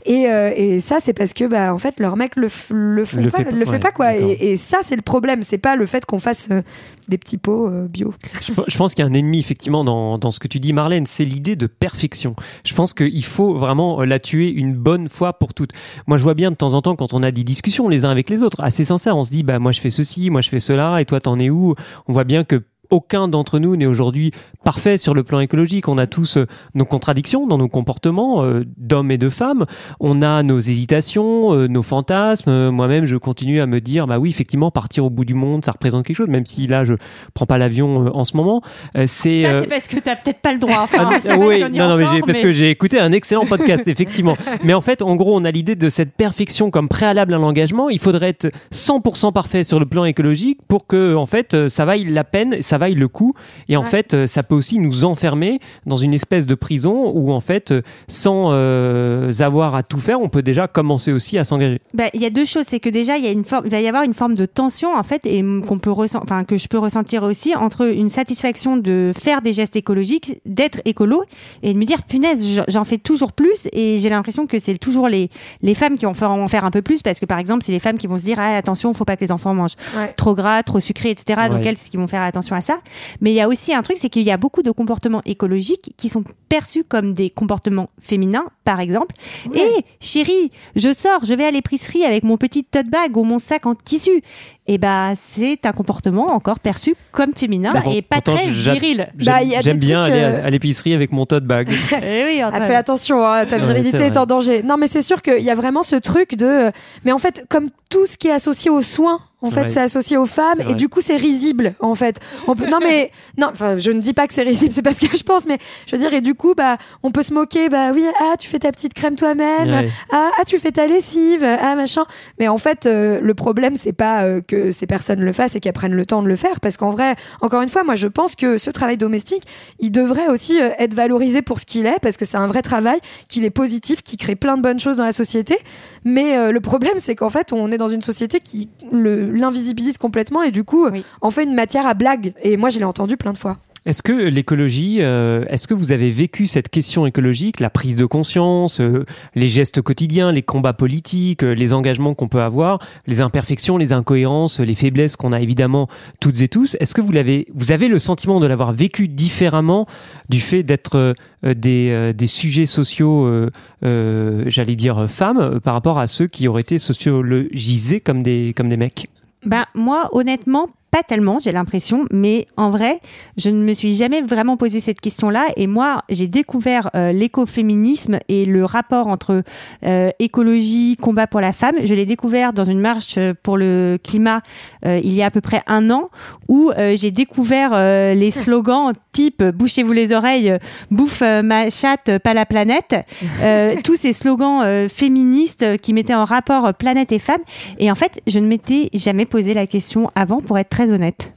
Et, 0.06 0.30
euh, 0.30 0.52
et 0.56 0.80
ça, 0.80 0.98
c'est 1.00 1.12
parce 1.12 1.34
que, 1.34 1.44
bah, 1.44 1.74
en 1.74 1.78
fait, 1.78 2.00
leur 2.00 2.16
mec 2.16 2.36
le, 2.36 2.48
le, 2.70 3.04
font 3.04 3.20
Le 3.20 3.30
pas, 3.30 3.38
fait 3.38 3.44
pas, 3.44 3.50
le 3.50 3.64
fait 3.64 3.72
ouais, 3.72 3.78
pas, 3.78 3.90
quoi. 3.90 4.16
Et, 4.16 4.52
et 4.52 4.56
ça, 4.56 4.78
c'est 4.82 4.96
le 4.96 5.02
problème. 5.02 5.42
C'est 5.42 5.58
pas 5.58 5.76
le 5.76 5.84
fait 5.84 6.06
qu'on 6.06 6.18
fasse 6.18 6.48
euh, 6.50 6.62
des 7.08 7.18
petits 7.18 7.38
pots 7.38 7.68
euh, 7.68 7.86
bio. 7.86 8.14
Je 8.40 8.76
pense 8.76 8.94
qu'il 8.94 9.04
y 9.04 9.06
a 9.08 9.10
un 9.10 9.14
ennemi 9.14 9.42
effectivement 9.44 9.84
dans, 9.84 10.18
dans 10.18 10.30
ce 10.30 10.38
que 10.38 10.48
tu 10.48 10.58
dis 10.58 10.72
Marlène, 10.72 11.06
c'est 11.06 11.24
l'idée 11.24 11.56
de 11.56 11.66
perfection. 11.66 12.34
Je 12.64 12.74
pense 12.74 12.94
qu'il 12.94 13.24
faut 13.24 13.54
vraiment 13.54 14.00
euh, 14.00 14.04
la 14.06 14.18
tuer 14.18 14.50
une 14.50 14.74
bonne 14.74 15.08
fois 15.08 15.38
pour 15.38 15.54
toutes. 15.54 15.72
Moi 16.06 16.16
je 16.16 16.22
vois 16.22 16.34
bien 16.34 16.50
de 16.50 16.56
temps 16.56 16.74
en 16.74 16.82
temps 16.82 16.96
quand 16.96 17.12
on 17.14 17.22
a 17.22 17.30
des 17.30 17.44
discussions 17.44 17.88
les 17.88 18.04
uns 18.04 18.10
avec 18.10 18.30
les 18.30 18.42
autres, 18.42 18.62
assez 18.62 18.84
sincères, 18.84 19.16
on 19.16 19.24
se 19.24 19.30
dit 19.30 19.42
bah 19.42 19.58
moi 19.58 19.72
je 19.72 19.80
fais 19.80 19.90
ceci, 19.90 20.30
moi 20.30 20.40
je 20.40 20.48
fais 20.48 20.60
cela 20.60 21.00
et 21.00 21.04
toi 21.04 21.20
t'en 21.20 21.38
es 21.38 21.50
où? 21.50 21.74
On 22.08 22.12
voit 22.12 22.24
bien 22.24 22.44
que 22.44 22.62
aucun 22.90 23.28
d'entre 23.28 23.58
nous 23.58 23.76
n'est 23.76 23.86
aujourd'hui 23.86 24.30
parfait 24.64 24.96
sur 24.96 25.14
le 25.14 25.22
plan 25.22 25.40
écologique. 25.40 25.88
On 25.88 25.98
a 25.98 26.06
tous 26.06 26.36
euh, 26.36 26.46
nos 26.74 26.84
contradictions 26.84 27.46
dans 27.46 27.58
nos 27.58 27.68
comportements 27.68 28.44
euh, 28.44 28.64
d'hommes 28.76 29.10
et 29.10 29.18
de 29.18 29.30
femmes. 29.30 29.66
On 30.00 30.22
a 30.22 30.42
nos 30.42 30.58
hésitations, 30.58 31.54
euh, 31.54 31.68
nos 31.68 31.82
fantasmes. 31.82 32.50
Euh, 32.50 32.70
Moi-même, 32.70 33.04
je 33.04 33.16
continue 33.16 33.60
à 33.60 33.66
me 33.66 33.80
dire, 33.80 34.06
bah 34.06 34.18
oui, 34.18 34.30
effectivement, 34.30 34.70
partir 34.70 35.04
au 35.04 35.10
bout 35.10 35.24
du 35.24 35.34
monde, 35.34 35.64
ça 35.64 35.72
représente 35.72 36.06
quelque 36.06 36.16
chose, 36.16 36.28
même 36.28 36.46
si 36.46 36.66
là, 36.66 36.84
je 36.84 36.94
prends 37.34 37.46
pas 37.46 37.58
l'avion 37.58 38.14
en 38.14 38.24
ce 38.24 38.36
moment. 38.36 38.62
Euh, 38.96 39.04
c'est 39.06 39.42
Ça, 39.42 39.60
c'est 39.60 39.68
parce 39.68 39.88
que 39.88 39.98
t'as 39.98 40.16
peut-être 40.16 40.40
pas 40.40 40.52
le 40.52 40.58
droit. 40.58 40.74
Enfin, 40.84 41.08
ah, 41.28 41.36
oui, 41.38 41.62
si 41.64 41.78
non, 41.78 41.88
non, 41.88 41.96
mais 41.96 42.04
j'ai, 42.12 42.20
parce 42.20 42.40
que 42.40 42.52
j'ai 42.52 42.68
écouté 42.70 42.98
un 43.00 43.10
excellent 43.10 43.46
podcast, 43.46 43.82
effectivement. 43.88 44.36
Mais 44.62 44.74
en 44.74 44.80
fait, 44.80 45.02
en 45.02 45.16
gros, 45.16 45.34
on 45.34 45.44
a 45.44 45.50
l'idée 45.50 45.76
de 45.76 45.88
cette 45.88 46.12
perfection 46.12 46.70
comme 46.70 46.88
préalable 46.88 47.32
à 47.32 47.38
l'engagement. 47.38 47.88
Il 47.88 47.98
faudrait 47.98 48.28
être 48.28 48.48
100% 48.72 49.32
parfait 49.32 49.64
sur 49.64 49.80
le 49.80 49.86
plan 49.86 50.04
écologique 50.04 50.60
pour 50.68 50.86
que, 50.86 51.14
en 51.14 51.26
fait, 51.26 51.68
ça 51.68 51.84
vaille 51.84 52.04
la 52.04 52.22
peine, 52.24 52.60
ça 52.60 52.73
vaille 52.78 52.94
le 52.94 53.08
coup. 53.08 53.32
Et 53.68 53.76
en 53.76 53.82
Ouais. 53.82 53.88
fait, 53.88 54.14
euh, 54.14 54.26
ça 54.26 54.42
peut 54.42 54.54
aussi 54.54 54.78
nous 54.78 55.04
enfermer 55.04 55.60
dans 55.86 55.96
une 55.96 56.14
espèce 56.14 56.46
de 56.46 56.54
prison 56.54 57.10
où, 57.14 57.32
en 57.32 57.40
fait, 57.40 57.70
euh, 57.70 57.82
sans 58.08 58.48
euh, 58.52 59.30
avoir 59.40 59.74
à 59.74 59.82
tout 59.82 59.98
faire, 59.98 60.20
on 60.20 60.28
peut 60.28 60.42
déjà 60.42 60.68
commencer 60.68 61.12
aussi 61.12 61.38
à 61.38 61.44
s'engager. 61.44 61.80
Bah, 61.92 62.04
il 62.14 62.20
y 62.20 62.26
a 62.26 62.30
deux 62.30 62.44
choses, 62.44 62.64
c'est 62.68 62.80
que 62.80 62.88
déjà 62.88 63.16
il 63.16 63.24
y 63.24 63.28
a 63.28 63.30
une 63.30 63.44
forme, 63.44 63.66
il 63.66 63.70
va 63.70 63.80
y 63.80 63.86
avoir 63.88 64.02
une 64.04 64.14
forme 64.14 64.34
de 64.34 64.46
tension 64.46 64.94
en 64.96 65.02
fait, 65.02 65.24
et 65.26 65.42
qu'on 65.66 65.78
peut 65.78 65.90
enfin 65.90 66.44
que 66.44 66.56
je 66.56 66.68
peux 66.68 66.78
ressentir 66.78 67.22
aussi 67.22 67.54
entre 67.54 67.86
une 67.92 68.08
satisfaction 68.08 68.76
de 68.76 69.12
faire 69.18 69.42
des 69.42 69.52
gestes 69.52 69.76
écologiques, 69.76 70.40
d'être 70.46 70.80
écolo, 70.84 71.24
et 71.62 71.72
de 71.74 71.78
me 71.78 71.84
dire 71.84 72.02
punaise, 72.04 72.62
j'en 72.68 72.84
fais 72.84 72.98
toujours 72.98 73.32
plus, 73.32 73.68
et 73.72 73.98
j'ai 73.98 74.08
l'impression 74.08 74.46
que 74.46 74.58
c'est 74.58 74.76
toujours 74.78 75.08
les 75.08 75.28
les 75.62 75.74
femmes 75.74 75.96
qui 75.96 76.04
vont 76.06 76.14
faire 76.14 76.30
en 76.30 76.48
faire 76.48 76.64
un 76.64 76.70
peu 76.70 76.82
plus, 76.82 77.02
parce 77.02 77.20
que 77.20 77.26
par 77.26 77.38
exemple 77.38 77.62
c'est 77.64 77.72
les 77.72 77.78
femmes 77.80 77.98
qui 77.98 78.06
vont 78.06 78.18
se 78.18 78.24
dire 78.24 78.38
ah, 78.40 78.56
attention, 78.56 78.92
faut 78.92 79.04
pas 79.04 79.16
que 79.16 79.24
les 79.24 79.32
enfants 79.32 79.54
mangent 79.54 79.76
Ouais. 79.96 80.12
trop 80.16 80.34
gras, 80.34 80.62
trop 80.62 80.80
sucré, 80.80 81.10
etc. 81.10 81.42
Donc 81.50 81.64
elles, 81.64 81.76
c'est 81.78 81.86
ce 81.86 81.90
qui 81.90 81.96
vont 81.96 82.06
faire 82.06 82.22
attention 82.22 82.56
à 82.56 82.60
ça. 82.64 82.78
Mais 83.20 83.30
il 83.30 83.34
y 83.34 83.40
a 83.40 83.48
aussi 83.48 83.72
un 83.72 83.82
truc, 83.82 83.96
c'est 83.98 84.08
qu'il 84.08 84.22
y 84.22 84.30
a 84.30 84.36
beaucoup 84.36 84.62
de 84.62 84.70
comportements 84.70 85.22
écologiques 85.26 85.92
qui 85.96 86.08
sont 86.08 86.24
perçus 86.48 86.84
comme 86.84 87.14
des 87.14 87.30
comportements 87.30 87.90
féminins, 88.00 88.46
par 88.64 88.80
exemple. 88.80 89.14
Et 89.54 89.84
chérie, 90.00 90.50
je 90.76 90.92
sors, 90.92 91.24
je 91.24 91.34
vais 91.34 91.44
à 91.44 91.50
l'épicerie 91.50 92.04
avec 92.04 92.24
mon 92.24 92.36
petit 92.36 92.64
tote 92.64 92.88
bag 92.88 93.16
ou 93.16 93.24
mon 93.24 93.38
sac 93.38 93.66
en 93.66 93.74
tissu. 93.74 94.22
Et 94.66 94.78
bah, 94.78 95.12
c'est 95.14 95.66
un 95.66 95.72
comportement 95.72 96.28
encore 96.34 96.58
perçu 96.58 96.94
comme 97.12 97.34
féminin 97.34 97.68
Bah, 97.72 97.82
et 97.92 98.00
pas 98.00 98.22
pourtant, 98.22 98.36
très 98.40 98.48
viril. 98.50 99.10
J'aime, 99.18 99.52
Bah, 99.62 99.72
bien 99.74 100.02
aller 100.02 100.20
euh, 100.22 100.42
à, 100.42 100.46
à 100.46 100.50
l'épicerie 100.50 100.94
avec 100.94 101.12
mon 101.12 101.26
tote 101.26 101.44
bag. 101.44 101.68
Eh 102.02 102.24
oui, 102.24 102.40
Ah, 102.42 102.60
fais 102.62 102.74
attention, 102.74 103.24
hein, 103.26 103.44
ta 103.46 103.58
virilité 103.58 103.98
est, 103.98 104.08
vrai. 104.08 104.18
en 104.18 104.26
danger. 104.26 104.62
Non, 104.62 104.76
mais 104.78 104.88
c'est 104.88 105.02
sûr 105.02 105.20
qu'il 105.20 105.42
y 105.42 105.50
a 105.50 105.54
vraiment 105.54 105.82
ce 105.82 105.96
truc 105.96 106.36
de. 106.36 106.70
Mais 107.04 107.12
en 107.12 107.18
fait, 107.18 107.44
comme 107.50 107.68
tout 107.90 108.06
ce 108.06 108.16
qui 108.16 108.28
est 108.28 108.32
associé 108.32 108.70
aux 108.70 108.82
soins, 108.82 109.20
en 109.44 109.50
fait, 109.50 109.62
Ouais. 109.62 109.68
c'est 109.68 109.80
associé 109.80 110.16
aux 110.16 110.26
femmes 110.26 110.60
et 110.68 110.74
du 110.74 110.88
coup, 110.88 111.00
c'est 111.00 111.16
risible, 111.16 111.74
en 111.80 111.94
fait. 111.94 112.18
On 112.46 112.54
peut... 112.54 112.66
Non, 112.68 112.78
mais 112.82 113.10
non, 113.38 113.48
enfin, 113.50 113.78
je 113.78 113.90
ne 113.90 114.00
dis 114.00 114.12
pas 114.12 114.26
que 114.26 114.34
c'est 114.34 114.42
risible, 114.42 114.72
c'est 114.72 114.82
pas 114.82 114.92
ce 114.92 115.00
que 115.06 115.16
je 115.16 115.22
pense, 115.22 115.46
mais 115.46 115.58
je 115.86 115.94
veux 115.94 116.00
dire, 116.00 116.12
et 116.14 116.20
du 116.20 116.34
coup, 116.34 116.54
bah, 116.56 116.78
on 117.02 117.10
peut 117.10 117.22
se 117.22 117.32
moquer, 117.34 117.68
bah 117.68 117.90
oui, 117.92 118.04
ah, 118.20 118.34
tu 118.38 118.48
fais 118.48 118.58
ta 118.58 118.72
petite 118.72 118.94
crème 118.94 119.16
toi-même, 119.16 119.68
Ouais. 119.68 119.88
ah, 120.12 120.30
ah, 120.40 120.44
tu 120.46 120.58
fais 120.58 120.72
ta 120.72 120.86
lessive, 120.86 121.44
ah, 121.44 121.76
machin. 121.76 122.04
Mais 122.38 122.48
en 122.48 122.58
fait, 122.58 122.86
euh, 122.86 123.20
le 123.20 123.34
problème, 123.34 123.76
c'est 123.76 123.92
pas 123.92 124.22
euh, 124.24 124.40
que 124.46 124.70
ces 124.70 124.86
personnes 124.86 125.20
le 125.20 125.32
fassent 125.32 125.56
et 125.56 125.60
qu'elles 125.60 125.72
prennent 125.72 125.94
le 125.94 126.06
temps 126.06 126.22
de 126.22 126.28
le 126.28 126.36
faire, 126.36 126.60
parce 126.60 126.76
qu'en 126.76 126.90
vrai, 126.90 127.14
encore 127.40 127.62
une 127.62 127.68
fois, 127.68 127.84
moi, 127.84 127.94
je 127.94 128.06
pense 128.08 128.34
que 128.36 128.56
ce 128.58 128.70
travail 128.70 128.96
domestique, 128.96 129.42
il 129.80 129.90
devrait 129.92 130.28
aussi 130.28 130.60
euh, 130.60 130.70
être 130.78 130.94
valorisé 130.94 131.42
pour 131.42 131.60
ce 131.60 131.66
qu'il 131.66 131.86
est, 131.86 131.98
parce 132.00 132.16
que 132.16 132.24
c'est 132.24 132.36
un 132.38 132.46
vrai 132.46 132.62
travail, 132.62 132.98
qu'il 133.28 133.44
est 133.44 133.50
positif, 133.50 134.02
qui 134.02 134.16
crée 134.16 134.36
plein 134.36 134.56
de 134.56 134.62
bonnes 134.62 134.80
choses 134.80 134.96
dans 134.96 135.04
la 135.04 135.12
société. 135.12 135.56
Mais 136.04 136.50
le 136.52 136.60
problème, 136.60 136.94
c'est 136.98 137.14
qu'en 137.14 137.30
fait, 137.30 137.52
on 137.52 137.70
est 137.72 137.78
dans 137.78 137.88
une 137.88 138.02
société 138.02 138.40
qui 138.40 138.68
le- 138.92 139.30
l'invisibilise 139.34 139.98
complètement 139.98 140.42
et 140.42 140.50
du 140.50 140.64
coup, 140.64 140.88
Oui. 140.90 141.04
en 141.20 141.30
fait 141.30 141.44
une 141.44 141.54
matière 141.54 141.86
à 141.86 141.94
blague. 141.94 142.32
Et 142.42 142.56
moi, 142.56 142.68
je 142.70 142.78
l'ai 142.78 142.84
entendu 142.84 143.16
plein 143.16 143.32
de 143.32 143.38
fois. 143.38 143.58
Est-ce 143.86 144.02
que 144.02 144.12
l'écologie, 144.12 145.02
euh, 145.02 145.44
est-ce 145.50 145.68
que 145.68 145.74
vous 145.74 145.92
avez 145.92 146.10
vécu 146.10 146.46
cette 146.46 146.70
question 146.70 147.04
écologique, 147.04 147.60
la 147.60 147.68
prise 147.68 147.96
de 147.96 148.06
conscience, 148.06 148.80
euh, 148.80 149.04
les 149.34 149.48
gestes 149.48 149.82
quotidiens, 149.82 150.32
les 150.32 150.40
combats 150.40 150.72
politiques, 150.72 151.44
euh, 151.44 151.52
les 151.54 151.74
engagements 151.74 152.14
qu'on 152.14 152.28
peut 152.28 152.40
avoir, 152.40 152.78
les 153.06 153.20
imperfections, 153.20 153.76
les 153.76 153.92
incohérences, 153.92 154.58
les 154.58 154.74
faiblesses 154.74 155.16
qu'on 155.16 155.32
a 155.32 155.40
évidemment 155.42 155.86
toutes 156.18 156.40
et 156.40 156.48
tous? 156.48 156.78
Est-ce 156.80 156.94
que 156.94 157.02
vous 157.02 157.12
l'avez, 157.12 157.46
vous 157.52 157.72
avez 157.72 157.88
le 157.88 157.98
sentiment 157.98 158.40
de 158.40 158.46
l'avoir 158.46 158.72
vécu 158.72 159.06
différemment 159.06 159.86
du 160.30 160.40
fait 160.40 160.62
d'être 160.62 160.96
euh, 160.96 161.54
des, 161.54 161.90
euh, 161.90 162.14
des 162.14 162.26
sujets 162.26 162.64
sociaux, 162.64 163.26
euh, 163.26 163.50
euh, 163.84 164.44
j'allais 164.46 164.76
dire 164.76 165.04
femmes, 165.10 165.60
par 165.62 165.74
rapport 165.74 165.98
à 165.98 166.06
ceux 166.06 166.26
qui 166.26 166.48
auraient 166.48 166.62
été 166.62 166.78
sociologisés 166.78 168.00
comme 168.00 168.22
des 168.22 168.54
comme 168.56 168.70
des 168.70 168.78
mecs? 168.78 169.10
Ben, 169.44 169.66
moi, 169.74 170.08
honnêtement, 170.12 170.68
pas 170.94 171.02
tellement, 171.02 171.40
j'ai 171.40 171.50
l'impression, 171.50 172.04
mais 172.12 172.46
en 172.56 172.70
vrai, 172.70 173.00
je 173.36 173.50
ne 173.50 173.64
me 173.64 173.72
suis 173.72 173.96
jamais 173.96 174.22
vraiment 174.22 174.56
posé 174.56 174.78
cette 174.78 175.00
question-là. 175.00 175.48
Et 175.56 175.66
moi, 175.66 176.04
j'ai 176.08 176.28
découvert 176.28 176.90
euh, 176.94 177.10
l'écoféminisme 177.10 178.20
et 178.28 178.44
le 178.44 178.64
rapport 178.64 179.08
entre 179.08 179.42
euh, 179.84 180.10
écologie, 180.20 180.96
combat 180.96 181.26
pour 181.26 181.40
la 181.40 181.52
femme. 181.52 181.74
Je 181.82 181.94
l'ai 181.94 182.04
découvert 182.04 182.52
dans 182.52 182.62
une 182.62 182.78
marche 182.78 183.18
pour 183.42 183.56
le 183.56 183.98
climat 184.04 184.40
euh, 184.86 185.00
il 185.02 185.14
y 185.14 185.22
a 185.22 185.26
à 185.26 185.30
peu 185.32 185.40
près 185.40 185.62
un 185.66 185.90
an, 185.90 186.10
où 186.46 186.70
j'ai 186.76 187.10
découvert 187.10 187.70
les 188.14 188.30
slogans 188.30 188.92
type 189.10 189.42
bouchez-vous 189.42 189.92
les 189.92 190.12
oreilles, 190.12 190.56
bouffe 190.90 191.22
ma 191.22 191.70
chatte, 191.70 192.18
pas 192.18 192.34
la 192.34 192.46
planète. 192.46 192.94
Tous 193.84 193.94
ces 193.96 194.12
slogans 194.12 194.88
féministes 194.88 195.78
qui 195.78 195.92
mettaient 195.92 196.14
en 196.14 196.24
rapport 196.24 196.74
planète 196.74 197.10
et 197.12 197.18
femme. 197.18 197.40
Et 197.78 197.90
en 197.90 197.94
fait, 197.94 198.20
je 198.26 198.38
ne 198.38 198.46
m'étais 198.46 198.90
jamais 198.92 199.24
posé 199.24 199.54
la 199.54 199.66
question 199.66 200.10
avant, 200.14 200.40
pour 200.40 200.58
être 200.58 200.68
très 200.68 200.83
honnête. 200.92 201.32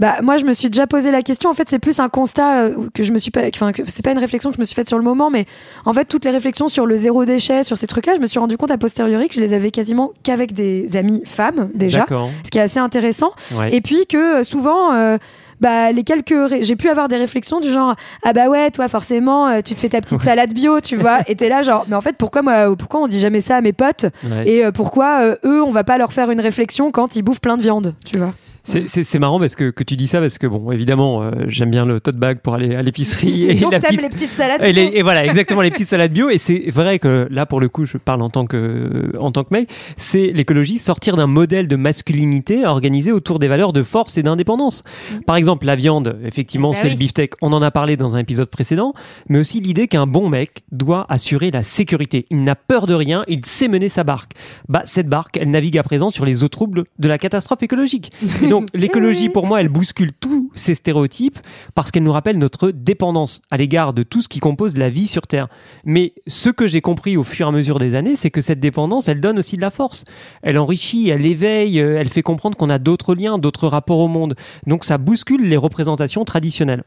Bah 0.00 0.16
moi 0.24 0.36
je 0.38 0.44
me 0.44 0.52
suis 0.52 0.70
déjà 0.70 0.88
posé 0.88 1.12
la 1.12 1.22
question. 1.22 1.50
En 1.50 1.52
fait 1.54 1.68
c'est 1.68 1.78
plus 1.78 2.00
un 2.00 2.08
constat 2.08 2.62
euh, 2.62 2.74
que 2.94 3.04
je 3.04 3.12
me 3.12 3.18
suis 3.18 3.30
pas. 3.30 3.42
Enfin 3.54 3.70
c'est 3.86 4.04
pas 4.04 4.10
une 4.10 4.18
réflexion 4.18 4.50
que 4.50 4.56
je 4.56 4.60
me 4.60 4.64
suis 4.64 4.74
faite 4.74 4.88
sur 4.88 4.98
le 4.98 5.04
moment, 5.04 5.30
mais 5.30 5.46
en 5.84 5.92
fait 5.92 6.04
toutes 6.06 6.24
les 6.24 6.32
réflexions 6.32 6.66
sur 6.66 6.84
le 6.84 6.96
zéro 6.96 7.24
déchet, 7.24 7.62
sur 7.62 7.78
ces 7.78 7.86
trucs-là, 7.86 8.14
je 8.16 8.20
me 8.20 8.26
suis 8.26 8.40
rendu 8.40 8.56
compte 8.56 8.72
a 8.72 8.78
posteriori 8.78 9.28
que 9.28 9.36
je 9.36 9.40
les 9.40 9.52
avais 9.52 9.70
quasiment 9.70 10.12
qu'avec 10.24 10.52
des 10.52 10.96
amis 10.96 11.22
femmes 11.24 11.70
déjà, 11.74 12.00
D'accord. 12.00 12.28
ce 12.44 12.50
qui 12.50 12.58
est 12.58 12.62
assez 12.62 12.80
intéressant. 12.80 13.30
Ouais. 13.52 13.72
Et 13.72 13.80
puis 13.80 14.06
que 14.06 14.40
euh, 14.40 14.42
souvent. 14.42 14.92
euh, 14.94 15.16
bah, 15.60 15.92
les 15.92 16.02
quelques 16.02 16.34
ré- 16.50 16.62
j'ai 16.64 16.74
pu 16.74 16.90
avoir 16.90 17.06
des 17.06 17.16
réflexions 17.16 17.60
du 17.60 17.70
genre 17.70 17.94
ah 18.24 18.32
bah 18.32 18.48
ouais 18.48 18.72
toi 18.72 18.88
forcément 18.88 19.46
euh, 19.48 19.60
tu 19.64 19.74
te 19.76 19.80
fais 19.80 19.88
ta 19.88 20.00
petite 20.00 20.20
salade 20.20 20.52
bio 20.52 20.80
tu 20.80 20.96
vois 20.96 21.20
et 21.28 21.36
t'es 21.36 21.48
là 21.48 21.62
genre 21.62 21.84
mais 21.88 21.94
en 21.94 22.00
fait 22.00 22.16
pourquoi 22.18 22.42
moi 22.42 22.74
pourquoi 22.76 23.00
on 23.00 23.06
dit 23.06 23.20
jamais 23.20 23.40
ça 23.40 23.56
à 23.58 23.60
mes 23.60 23.72
potes? 23.72 24.06
Ouais. 24.24 24.48
et 24.48 24.64
euh, 24.64 24.72
pourquoi 24.72 25.20
euh, 25.22 25.36
eux 25.44 25.62
on 25.62 25.70
va 25.70 25.84
pas 25.84 25.96
leur 25.96 26.12
faire 26.12 26.30
une 26.32 26.40
réflexion 26.40 26.90
quand 26.90 27.14
ils 27.14 27.22
bouffent 27.22 27.40
plein 27.40 27.56
de 27.56 27.62
viande 27.62 27.94
tu 28.04 28.18
vois? 28.18 28.34
C'est- 28.66 28.88
C'est 28.88 29.02
c'est 29.04 29.18
marrant 29.18 29.38
parce 29.38 29.56
que, 29.56 29.70
que 29.70 29.84
tu 29.84 29.94
dis 29.94 30.06
ça 30.08 30.20
parce 30.20 30.38
que 30.38 30.46
bon 30.46 30.72
évidemment 30.72 31.22
euh, 31.22 31.30
j'aime 31.48 31.70
bien 31.70 31.84
le 31.84 32.00
tote 32.00 32.16
bag 32.16 32.38
pour 32.38 32.54
aller 32.54 32.74
à 32.74 32.82
l'épicerie 32.82 33.44
et 33.50 33.54
donc 33.54 33.72
la 33.72 33.78
petite 33.80 34.00
les 34.02 34.08
petites 34.08 34.32
salades 34.32 34.62
et, 34.62 34.72
les- 34.72 34.86
bio. 34.88 34.98
et 34.98 35.02
voilà 35.02 35.24
exactement 35.26 35.60
les 35.60 35.70
petites 35.70 35.88
salades 35.88 36.12
bio. 36.12 36.30
Et 36.30 36.38
c'est 36.38 36.70
vrai 36.70 36.98
que 36.98 37.28
là 37.30 37.44
pour 37.44 37.60
le 37.60 37.68
coup 37.68 37.84
je 37.84 37.98
parle 37.98 38.22
en 38.22 38.30
tant 38.30 38.46
que 38.46 39.12
en 39.18 39.32
tant 39.32 39.44
que 39.44 39.52
mec 39.52 39.68
c'est 39.98 40.32
l'écologie 40.32 40.78
sortir 40.78 41.16
d'un 41.16 41.26
modèle 41.26 41.68
de 41.68 41.76
masculinité 41.76 42.64
organisé 42.64 43.12
autour 43.12 43.38
des 43.38 43.48
valeurs 43.48 43.74
de 43.74 43.82
force 43.82 44.16
et 44.16 44.22
d'indépendance. 44.22 44.82
Par 45.26 45.36
exemple 45.36 45.66
la 45.66 45.76
viande 45.76 46.16
effectivement 46.24 46.70
Bah 46.72 46.78
c'est 46.80 46.86
oui. 46.88 46.94
le 46.94 46.98
beefsteak. 46.98 47.34
On 47.42 47.52
en 47.52 47.60
a 47.60 47.70
parlé 47.70 47.98
dans 47.98 48.16
un 48.16 48.18
épisode 48.18 48.48
précédent 48.48 48.94
mais 49.28 49.38
aussi 49.40 49.60
l'idée 49.60 49.88
qu'un 49.88 50.06
bon 50.06 50.30
mec 50.30 50.62
doit 50.72 51.04
assurer 51.10 51.50
la 51.50 51.62
sécurité. 51.62 52.24
Il 52.30 52.44
n'a 52.44 52.54
peur 52.54 52.86
de 52.86 52.94
rien 52.94 53.24
il 53.28 53.44
sait 53.44 53.68
mener 53.68 53.90
sa 53.90 54.04
barque. 54.04 54.32
Bah 54.70 54.82
cette 54.86 55.08
barque 55.08 55.36
elle 55.36 55.50
navigue 55.50 55.76
à 55.76 55.82
présent 55.82 56.08
sur 56.08 56.24
les 56.24 56.44
eaux 56.44 56.48
troubles 56.48 56.84
de 56.98 57.08
la 57.08 57.18
catastrophe 57.18 57.62
écologique. 57.62 58.10
et 58.42 58.46
donc 58.53 58.53
l'écologie 58.74 59.28
pour 59.28 59.46
moi 59.46 59.60
elle 59.60 59.68
bouscule 59.68 60.12
tous 60.12 60.50
ces 60.54 60.74
stéréotypes 60.74 61.38
parce 61.74 61.90
qu'elle 61.90 62.02
nous 62.02 62.12
rappelle 62.12 62.38
notre 62.38 62.70
dépendance 62.70 63.42
à 63.50 63.56
l'égard 63.56 63.92
de 63.92 64.02
tout 64.02 64.22
ce 64.22 64.28
qui 64.28 64.40
compose 64.40 64.76
la 64.76 64.90
vie 64.90 65.06
sur 65.06 65.26
Terre. 65.26 65.48
Mais 65.84 66.14
ce 66.26 66.50
que 66.50 66.66
j'ai 66.66 66.80
compris 66.80 67.16
au 67.16 67.24
fur 67.24 67.46
et 67.46 67.48
à 67.48 67.52
mesure 67.52 67.78
des 67.78 67.94
années, 67.94 68.16
c'est 68.16 68.30
que 68.30 68.40
cette 68.40 68.60
dépendance, 68.60 69.08
elle 69.08 69.20
donne 69.20 69.38
aussi 69.38 69.56
de 69.56 69.62
la 69.62 69.70
force. 69.70 70.04
Elle 70.42 70.58
enrichit, 70.58 71.08
elle 71.08 71.26
éveille, 71.26 71.80
euh, 71.80 71.98
elle 71.98 72.08
fait 72.08 72.22
comprendre 72.22 72.56
qu'on 72.56 72.70
a 72.70 72.78
d'autres 72.78 73.14
liens, 73.14 73.38
d'autres 73.38 73.68
rapports 73.68 73.98
au 73.98 74.08
monde. 74.08 74.34
Donc 74.66 74.84
ça 74.84 74.98
bouscule 74.98 75.42
les 75.48 75.56
représentations 75.56 76.24
traditionnelles. 76.24 76.84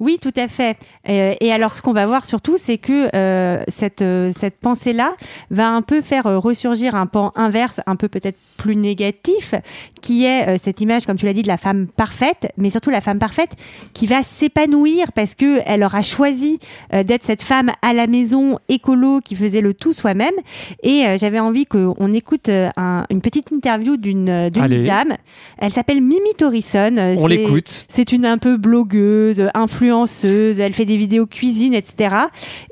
Oui, 0.00 0.18
tout 0.20 0.32
à 0.36 0.48
fait. 0.48 0.76
Euh, 1.08 1.34
et 1.40 1.52
alors, 1.52 1.74
ce 1.74 1.82
qu'on 1.82 1.92
va 1.92 2.06
voir 2.06 2.24
surtout, 2.26 2.56
c'est 2.56 2.78
que 2.78 3.08
euh, 3.14 3.62
cette, 3.68 4.02
euh, 4.02 4.30
cette 4.36 4.56
pensée-là 4.58 5.12
va 5.50 5.68
un 5.68 5.82
peu 5.82 6.00
faire 6.00 6.26
euh, 6.26 6.38
ressurgir 6.38 6.94
un 6.94 7.06
pan 7.06 7.32
inverse, 7.36 7.80
un 7.86 7.96
peu 7.96 8.08
peut-être 8.08 8.38
plus 8.56 8.76
négatif, 8.76 9.54
qui 10.00 10.24
est 10.24 10.48
euh, 10.48 10.56
cette 10.58 10.80
image, 10.80 11.06
comme 11.06 11.16
tu 11.16 11.26
l'as 11.26 11.32
dit, 11.34 11.42
de 11.42 11.48
la 11.48 11.58
femme 11.58 11.86
parfaite, 11.86 12.50
mais 12.56 12.70
surtout 12.70 12.90
la 12.90 13.00
femme 13.02 13.18
parfaite 13.18 13.50
qui 13.92 14.06
va 14.06 14.22
s'épanouir 14.22 15.12
parce 15.12 15.34
que 15.34 15.60
elle 15.66 15.82
aura 15.84 16.02
choisi 16.02 16.58
euh, 16.94 17.02
d'être 17.02 17.24
cette 17.24 17.42
femme 17.42 17.70
à 17.82 17.92
la 17.92 18.06
maison 18.06 18.58
écolo 18.70 19.20
qui 19.22 19.36
faisait 19.36 19.60
le 19.60 19.74
tout 19.74 19.92
soi-même. 19.92 20.34
Et 20.82 21.04
euh, 21.06 21.16
j'avais 21.18 21.40
envie 21.40 21.66
qu'on 21.66 22.10
écoute 22.12 22.48
euh, 22.48 22.70
un- 22.76 23.04
une 23.10 23.20
petite 23.20 23.52
interview 23.52 23.96
d'une 23.98 24.48
dame. 24.86 25.14
Elle 25.58 25.72
s'appelle 25.72 26.00
Mimi 26.00 26.34
Torrison. 26.38 26.94
On 27.18 27.26
l'écoute. 27.26 27.84
c'est 27.88 28.12
une 28.12 28.24
un 28.24 28.38
peu 28.38 28.56
blogueuse, 28.56 29.44
influenceuse, 29.54 29.89
elle 29.90 30.72
fait 30.72 30.84
des 30.84 30.96
vidéos 30.96 31.26
cuisine, 31.26 31.74
etc. 31.74 32.16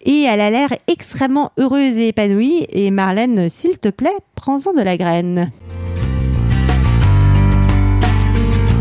Et 0.05 0.23
elle 0.23 0.41
a 0.41 0.51
l'air 0.51 0.69
extrêmement 0.87 1.53
heureuse 1.59 1.97
et 1.97 2.09
épanouie. 2.09 2.67
Et 2.71 2.91
Marlène, 2.91 3.49
s'il 3.49 3.79
te 3.79 3.89
plaît, 3.89 4.17
prends-en 4.35 4.73
de 4.73 4.83
la 4.83 4.97
graine. 4.97 5.51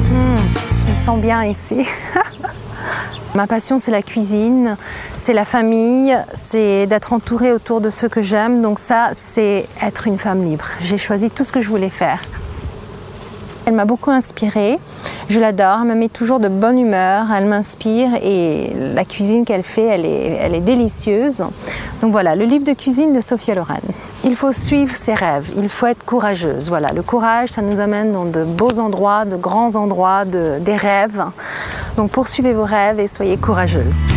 Je 0.10 0.92
me 0.92 0.98
sens 0.98 1.20
bien 1.20 1.44
ici. 1.44 1.78
Ma 3.36 3.46
passion, 3.46 3.78
c'est 3.78 3.92
la 3.92 4.02
cuisine, 4.02 4.78
c'est 5.16 5.34
la 5.34 5.46
famille, 5.46 6.18
c'est 6.34 6.88
d'être 6.88 7.14
entourée 7.14 7.52
autour 7.52 7.82
de 7.82 7.90
ceux 7.90 8.10
que 8.10 8.22
j'aime. 8.22 8.62
Donc 8.62 8.80
ça, 8.80 9.10
c'est 9.14 9.68
être 9.82 10.08
une 10.08 10.18
femme 10.18 10.44
libre. 10.44 10.66
J'ai 10.82 10.98
choisi 10.98 11.30
tout 11.30 11.44
ce 11.44 11.52
que 11.52 11.62
je 11.62 11.68
voulais 11.68 11.90
faire. 11.90 12.22
Elle 13.66 13.74
m'a 13.74 13.86
beaucoup 13.86 14.12
inspirée. 14.12 14.80
Je 15.30 15.40
l'adore. 15.40 15.80
Elle 15.82 15.88
me 15.90 15.96
met 15.96 16.10
toujours 16.10 16.40
de 16.40 16.48
bonne 16.48 16.80
humeur. 16.80 17.26
Elle 17.36 17.46
m'inspire 17.46 18.10
et 18.24 18.72
la 18.96 19.04
cuisine 19.06 19.44
qu'elle 19.46 19.64
fait, 19.64 19.86
elle 19.86 20.06
est, 20.06 20.38
elle 20.42 20.64
délicieuse. 20.64 21.44
Donc 22.02 22.12
voilà, 22.12 22.36
le 22.36 22.46
livre 22.46 22.64
de 22.66 22.74
cuisine 22.74 23.14
de 23.14 23.22
Sophia 23.22 23.56
Loren. 23.56 23.82
Il 24.24 24.36
faut 24.36 24.52
suivre 24.52 24.96
ses 24.96 25.14
rêves. 25.14 25.50
Il 25.58 25.68
faut 25.70 25.86
être 25.88 26.06
courageuse. 26.06 26.70
Voilà, 26.70 26.88
le 26.96 27.02
courage, 27.02 27.50
ça 27.50 27.62
nous 27.62 27.80
amène 27.80 28.12
dans 28.14 28.26
de 28.26 28.44
beaux 28.44 28.80
endroits, 28.80 29.26
de 29.26 29.36
grands 29.36 29.76
endroits, 29.76 30.24
de- 30.26 30.60
des 30.60 30.76
rêves. 30.76 31.24
Donc 31.98 32.12
poursuivez 32.12 32.54
vos 32.54 32.66
rêves 32.66 33.00
et 33.00 33.08
soyez 33.08 33.38
courageuse. 33.38 34.08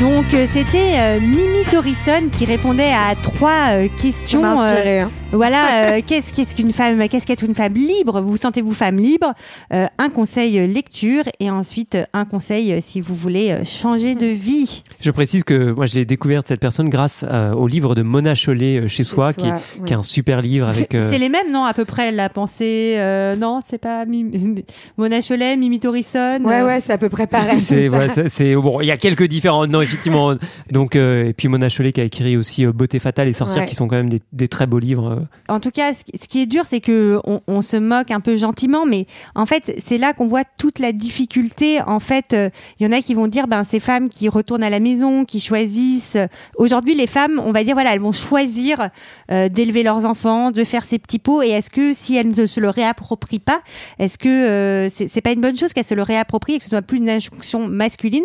Donc 0.00 0.32
euh, 0.32 0.46
c'était 0.48 0.94
euh, 0.96 1.20
Mimi 1.20 1.62
Torrison 1.70 2.30
qui 2.32 2.46
répondait 2.46 2.90
à 2.92 3.14
trois 3.20 3.72
euh, 3.74 3.88
questions. 4.00 4.42
euh, 4.44 4.64
inspiré. 4.64 5.00
hein. 5.00 5.10
Voilà, 5.32 5.92
euh, 5.94 6.00
qu'est-ce 6.04 6.34
qu'est-ce 6.34 6.56
qu'une 6.56 6.72
femme, 6.72 7.06
qu'est-ce 7.08 7.24
qu'être 7.24 7.44
une 7.44 7.54
femme 7.54 7.74
libre? 7.74 8.20
Vous 8.20 8.36
sentez-vous 8.36 8.72
femme 8.72 8.96
libre? 8.96 9.32
Euh, 9.72 9.86
Un 9.98 10.08
conseil 10.08 10.66
lecture 10.66 11.22
et 11.38 11.48
ensuite 11.50 11.96
un 12.12 12.24
conseil 12.24 12.82
si 12.82 13.00
vous 13.00 13.14
voulez 13.14 13.56
changer 13.64 14.16
de 14.16 14.26
vie. 14.26 14.82
Je 14.98 15.12
précise 15.12 15.44
que 15.44 15.70
moi, 15.70 15.86
je 15.86 15.94
l'ai 15.94 16.04
découverte 16.04 16.48
cette 16.48 16.58
personne 16.58 16.88
grâce 16.88 17.24
euh, 17.28 17.52
au 17.52 17.68
livre 17.68 17.94
de 17.94 18.02
Mona 18.02 18.34
Chollet 18.34 18.88
chez 18.88 19.04
soi, 19.04 19.32
qui 19.32 19.42
est, 19.42 19.50
Soit, 19.50 19.60
qui 19.86 19.92
est 19.92 19.96
un 19.96 20.02
super 20.02 20.42
livre 20.42 20.66
avec. 20.66 20.88
C'est 20.90 20.96
euh, 20.96 21.16
les 21.18 21.28
mêmes, 21.28 21.52
non 21.52 21.62
À 21.64 21.74
peu 21.74 21.84
près 21.84 22.10
la 22.10 22.28
pensée. 22.28 22.94
euh, 22.98 23.36
non, 23.36 23.60
c'est 23.64 23.78
pas 23.80 24.04
Mona 24.98 25.20
Cholet, 25.20 25.56
Mimi 25.56 25.78
Torrison. 25.78 26.40
Ouais, 26.42 26.56
euh, 26.62 26.66
ouais, 26.66 26.80
c'est 26.80 26.92
à 26.94 26.98
peu 26.98 27.08
près 27.08 27.28
pareil. 27.28 27.60
C'est 27.60 27.88
c'est- 28.30 28.56
bon, 28.56 28.80
il 28.80 28.86
y 28.88 28.90
a 28.90 28.96
quelques 28.96 29.28
différents. 29.28 29.64
Non, 29.68 29.82
effectivement. 29.90 30.34
Donc 30.70 30.96
euh, 30.96 31.26
et 31.26 31.32
puis 31.32 31.48
Mona 31.48 31.68
Chollet 31.68 31.92
qui 31.92 32.00
a 32.00 32.04
écrit 32.04 32.36
aussi 32.36 32.64
euh, 32.64 32.72
Beauté 32.72 32.98
fatale 32.98 33.28
et 33.28 33.32
sorcière, 33.32 33.62
Ouais. 33.62 33.68
qui 33.68 33.74
sont 33.74 33.88
quand 33.88 33.96
même 33.96 34.08
des, 34.08 34.20
des 34.32 34.48
très 34.48 34.66
beaux 34.66 34.78
livres. 34.78 35.10
euh. 35.10 35.52
En 35.52 35.60
tout 35.60 35.70
cas, 35.70 35.92
ce 35.94 36.28
qui 36.28 36.42
est 36.42 36.46
dur, 36.46 36.64
c'est 36.66 36.80
que 36.80 37.20
on, 37.24 37.40
on 37.46 37.62
se 37.62 37.76
moque 37.76 38.10
un 38.10 38.20
peu 38.20 38.36
gentiment, 38.36 38.86
mais 38.86 39.06
en 39.34 39.46
fait, 39.46 39.74
c'est 39.78 39.98
là 39.98 40.12
qu'on 40.12 40.26
voit 40.26 40.44
toute 40.58 40.78
la 40.78 40.92
difficulté. 40.92 41.80
En 41.82 42.00
fait, 42.00 42.36
il 42.78 42.84
y 42.84 42.88
en 42.88 42.92
a 42.92 43.00
qui 43.02 43.14
vont 43.14 43.26
dire, 43.26 43.46
ben 43.48 43.64
ces 43.64 43.80
femmes 43.80 44.08
qui 44.08 44.28
retournent 44.28 44.62
à 44.62 44.70
la 44.70 44.80
maison, 44.80 45.24
qui 45.24 45.40
choisissent. 45.40 46.16
Aujourd'hui, 46.56 46.94
les 46.94 47.06
femmes, 47.06 47.40
on 47.44 47.52
va 47.52 47.64
dire, 47.64 47.74
voilà, 47.74 47.92
elles 47.94 48.00
vont 48.00 48.12
choisir 48.12 48.90
euh, 49.30 49.48
d'élever 49.48 49.82
leurs 49.82 50.04
enfants, 50.06 50.50
de 50.50 50.64
faire 50.64 50.84
ces 50.84 50.98
petits 50.98 51.18
pots. 51.18 51.42
Et 51.42 51.48
est-ce 51.48 51.70
que 51.70 51.92
si 51.92 52.16
elles 52.16 52.28
ne 52.30 52.46
se 52.46 52.60
le 52.60 52.68
réapproprient 52.68 53.38
pas, 53.40 53.60
est-ce 53.98 54.18
que 54.18 54.28
euh, 54.28 54.88
c'est 54.88 55.08
c'est 55.08 55.20
pas 55.20 55.32
une 55.32 55.40
bonne 55.40 55.56
chose 55.56 55.72
qu'elles 55.72 55.84
se 55.84 55.94
le 55.94 56.02
réapproprient 56.02 56.54
et 56.54 56.58
que 56.58 56.64
ce 56.64 56.70
soit 56.70 56.82
plus 56.82 56.98
une 56.98 57.08
injonction 57.10 57.66
masculine? 57.66 58.24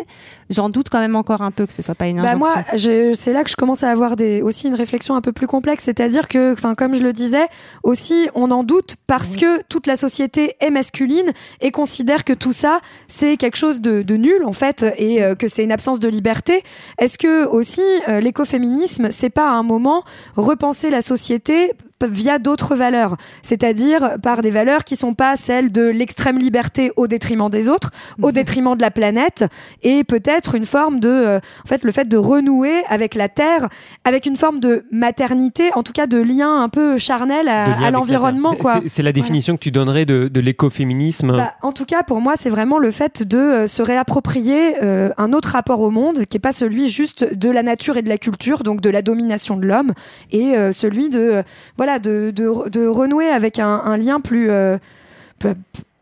J'en 0.50 0.70
doute 0.70 0.90
quand 0.90 1.00
même 1.00 1.16
encore 1.16 1.42
un 1.42 1.52
peu 1.52 1.55
que 1.66 1.74
ce 1.74 1.82
soit 1.82 1.96
pas 1.96 2.08
une 2.08 2.18
Bah 2.22 2.32
injonction. 2.34 2.54
moi, 2.54 2.64
je- 2.78 3.14
c'est 3.14 3.32
là 3.34 3.44
que 3.44 3.50
je 3.50 3.56
commence 3.56 3.84
à 3.84 3.90
avoir 3.90 4.16
des, 4.16 4.42
aussi 4.42 4.68
une 4.68 4.76
réflexion 4.76 5.16
un 5.16 5.22
peu 5.22 5.32
plus 5.32 5.48
complexe, 5.48 5.84
c'est-à-dire 5.86 6.28
que, 6.28 6.54
enfin, 6.54 6.76
comme 6.76 6.94
je 6.96 7.04
le 7.04 7.14
disais, 7.14 7.48
aussi, 7.84 8.28
on 8.36 8.52
en 8.52 8.64
doute 8.64 8.96
parce 9.08 9.36
que 9.36 9.62
toute 9.70 9.88
la 9.88 9.96
société 9.96 10.56
est 10.60 10.70
masculine 10.72 11.32
et 11.62 11.72
considère 11.72 12.24
que 12.24 12.34
tout 12.34 12.54
ça, 12.54 12.80
c'est 13.08 13.38
quelque 13.38 13.58
chose 13.58 13.80
de, 13.82 14.02
de 14.02 14.16
nul, 14.16 14.44
en 14.44 14.52
fait, 14.52 14.86
et 14.98 15.24
euh, 15.24 15.36
que 15.36 15.48
c'est 15.48 15.64
une 15.64 15.72
absence 15.72 16.00
de 16.00 16.10
liberté. 16.10 16.64
Est-ce 16.98 17.18
que 17.18 17.46
aussi, 17.46 17.82
euh, 18.10 18.20
l'écoféminisme, 18.20 19.08
c'est 19.12 19.30
pas 19.30 19.48
à 19.50 19.54
un 19.54 19.64
moment 19.64 20.04
repenser 20.36 20.90
la 20.90 21.02
société 21.02 21.74
via 22.06 22.40
d'autres 22.40 22.76
valeurs, 22.76 23.16
c'est-à-dire 23.42 24.18
par 24.22 24.42
des 24.42 24.50
valeurs 24.50 24.84
qui 24.84 24.96
sont 24.96 25.14
pas 25.14 25.38
celles 25.38 25.72
de 25.72 25.84
l'extrême 25.84 26.38
liberté 26.38 26.92
au 26.98 27.08
détriment 27.08 27.50
des 27.50 27.70
autres, 27.70 27.92
au 28.22 28.32
détriment 28.32 28.76
de 28.76 28.82
la 28.82 28.92
planète, 28.92 29.46
et 29.82 30.04
peut-être 30.04 30.56
une 30.56 30.66
forme 30.66 31.00
de, 31.00 31.08
euh, 31.10 31.40
en 31.64 31.68
fait, 31.68 31.84
le 31.84 31.92
fait 31.92 32.08
de 32.08 32.18
renouer 32.18 32.84
avec 32.90 33.16
la 33.16 33.30
terre, 33.30 33.70
avec 34.04 34.26
une 34.26 34.36
forme 34.38 34.60
de 34.60 34.86
maternité, 34.92 35.70
en 35.76 35.84
tout 35.84 35.94
cas 35.94 36.08
de 36.08 36.18
lien 36.20 36.62
un 36.62 36.70
peu 36.70 36.98
charnel 36.98 37.48
à, 37.48 37.92
l'environnement. 37.92 38.54
C'est- 38.88 39.04
la 39.06 39.12
définition 39.12 39.56
que 39.56 39.62
tu 39.62 39.70
donnerais 39.72 40.06
de, 40.06 40.28
de 40.28 40.40
l'écoféminisme. 40.40 41.38
Bah, 41.38 41.54
en 41.62 41.72
tout 41.72 41.86
cas, 41.86 42.02
pour 42.02 42.22
moi, 42.22 42.34
c'est 42.38 42.50
vraiment 42.50 42.80
le 42.80 42.90
fait 42.90 43.22
de 43.22 43.38
euh, 43.38 43.68
se 43.68 43.84
réapproprier 43.84 44.76
euh, 44.82 45.10
un 45.18 45.32
autre 45.32 45.50
rapport 45.50 45.80
au 45.82 45.92
monde, 45.92 46.26
qui 46.26 46.38
est 46.38 46.40
pas 46.40 46.52
celui 46.52 46.88
juste 46.88 47.34
de 47.34 47.50
la 47.50 47.62
nature 47.62 47.98
et 47.98 48.02
de 48.02 48.10
la 48.10 48.18
culture, 48.18 48.64
donc 48.64 48.82
de 48.82 48.90
la 48.90 49.02
domination 49.04 49.58
de 49.58 49.66
l'homme, 49.68 49.94
et 50.32 50.58
euh, 50.58 50.72
celui 50.72 51.10
de 51.10 51.20
euh, 51.20 51.44
voilà 51.78 52.00
de, 52.00 52.32
de, 52.36 52.70
de 52.70 52.88
renouer 52.88 53.28
avec 53.28 53.60
un, 53.60 53.68
un 53.86 53.98
lien 53.98 54.20
plus 54.20 54.50
plus 55.40 55.52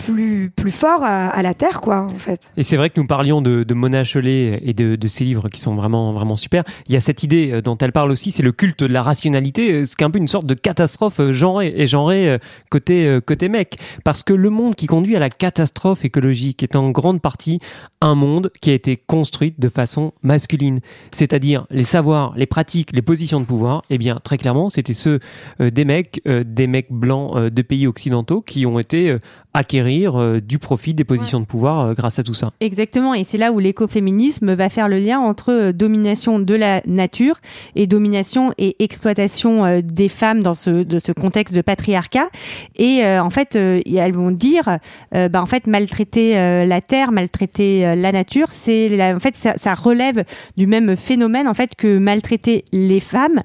plus, 0.04 0.72
fort 0.72 1.04
à, 1.04 1.42
la 1.42 1.54
terre, 1.54 1.82
quoi, 1.82 2.02
en 2.02 2.18
fait. 2.18 2.52
Et 2.58 2.64
c'est 2.64 2.78
vrai 2.78 2.90
que 2.90 3.00
nous 3.00 3.08
parlions 3.08 3.42
de, 3.42 3.74
Mona 3.74 4.04
Chollet 4.04 4.62
et 4.64 4.74
de, 4.74 5.08
ses 5.08 5.24
livres 5.24 5.50
qui 5.50 5.62
sont 5.62 5.76
vraiment, 5.76 6.14
vraiment 6.14 6.36
super. 6.36 6.64
Il 6.88 6.94
y 6.94 6.98
a 6.98 7.00
cette 7.00 7.24
idée 7.24 7.52
euh, 7.52 7.62
dont 7.62 7.78
elle 7.78 7.92
parle 7.92 8.12
aussi, 8.12 8.32
c'est 8.32 8.44
le 8.44 8.52
culte 8.52 8.84
de 8.84 8.94
la 8.94 9.04
rationalité, 9.04 9.74
euh, 9.74 9.86
ce 9.86 9.96
qui 9.96 10.04
est 10.04 10.08
un 10.08 10.12
peu 10.12 10.20
une 10.20 10.28
sorte 10.28 10.46
de 10.46 10.54
catastrophe 10.54 11.20
euh, 11.20 11.34
genrée, 11.34 11.74
et 11.76 11.88
genrée 11.88 12.40
côté, 12.70 13.20
côté 13.26 13.50
mec. 13.50 13.78
Parce 14.04 14.24
que 14.24 14.34
le 14.34 14.50
monde 14.50 14.76
qui 14.76 14.88
conduit 14.88 15.16
à 15.16 15.20
la 15.20 15.30
catastrophe 15.30 16.06
écologique 16.06 16.64
est 16.64 16.76
en 16.76 16.92
grande 16.92 17.22
partie 17.22 17.60
un 18.02 18.16
monde 18.16 18.52
qui 18.62 18.70
a 18.70 18.74
été 18.74 18.98
construit 18.98 19.54
de 19.58 19.70
façon 19.70 20.14
masculine. 20.22 20.80
C'est-à-dire 21.12 21.66
les 21.70 21.84
savoirs, 21.84 22.34
les 22.36 22.46
pratiques, 22.46 22.90
les 22.94 23.02
positions 23.02 23.40
de 23.40 23.46
pouvoir, 23.46 23.84
eh 23.90 23.98
bien, 23.98 24.20
très 24.24 24.38
clairement, 24.38 24.70
c'était 24.70 24.94
ceux 24.94 25.20
des 25.60 25.86
mecs, 25.86 26.22
des 26.26 26.68
mecs 26.68 26.92
blancs 26.92 27.38
de 27.50 27.62
pays 27.62 27.88
occidentaux 27.88 28.42
qui 28.42 28.66
ont 28.66 28.80
été 28.80 29.18
acquérir 29.54 30.20
euh, 30.20 30.40
du 30.42 30.60
profit 30.60 30.94
des 30.94 31.04
positions 31.04 31.40
de 31.40 31.46
pouvoir 31.46 31.80
euh, 31.80 31.94
grâce 31.94 32.20
à 32.20 32.24
tout 32.24 32.34
ça. 32.34 32.48
Exactement, 32.60 33.14
et 33.14 33.24
c'est 33.24 33.38
là 33.38 33.52
où 33.52 33.60
l'écoféminisme 33.60 34.54
va 34.54 34.70
faire 34.70 34.88
le 34.88 35.00
lien 35.00 35.20
entre 35.20 35.52
euh, 35.52 35.72
domination 35.74 36.40
de 36.40 36.56
la 36.56 36.82
nature 36.86 37.36
et 37.76 37.88
domination 37.88 38.52
et 38.58 38.76
exploitation 38.84 39.82
des 39.82 40.10
femmes 40.10 40.42
dans 40.42 40.54
ce, 40.54 40.70
de 40.84 41.00
ce 41.00 41.12
contexte 41.12 41.56
de 41.56 41.62
patriarcat. 41.62 42.30
Et 42.76 43.04
euh, 43.04 43.22
en 43.24 43.30
fait, 43.30 43.56
euh, 43.56 43.82
elles 43.86 44.14
vont 44.14 44.32
dire, 44.32 44.78
euh, 45.16 45.30
bah, 45.30 45.42
en 45.42 45.46
fait, 45.46 45.68
maltraiter 45.68 46.34
la 46.66 46.82
terre, 46.82 47.12
maltraiter 47.12 47.96
la 47.96 48.12
nature, 48.12 48.48
c'est 48.50 49.14
en 49.14 49.20
fait 49.20 49.36
ça, 49.36 49.54
ça 49.58 49.74
relève 49.74 50.24
du 50.58 50.68
même 50.68 50.96
phénomène 50.96 51.48
en 51.48 51.54
fait 51.54 51.76
que 51.76 51.98
maltraiter 51.98 52.66
les 52.72 53.00
femmes. 53.00 53.42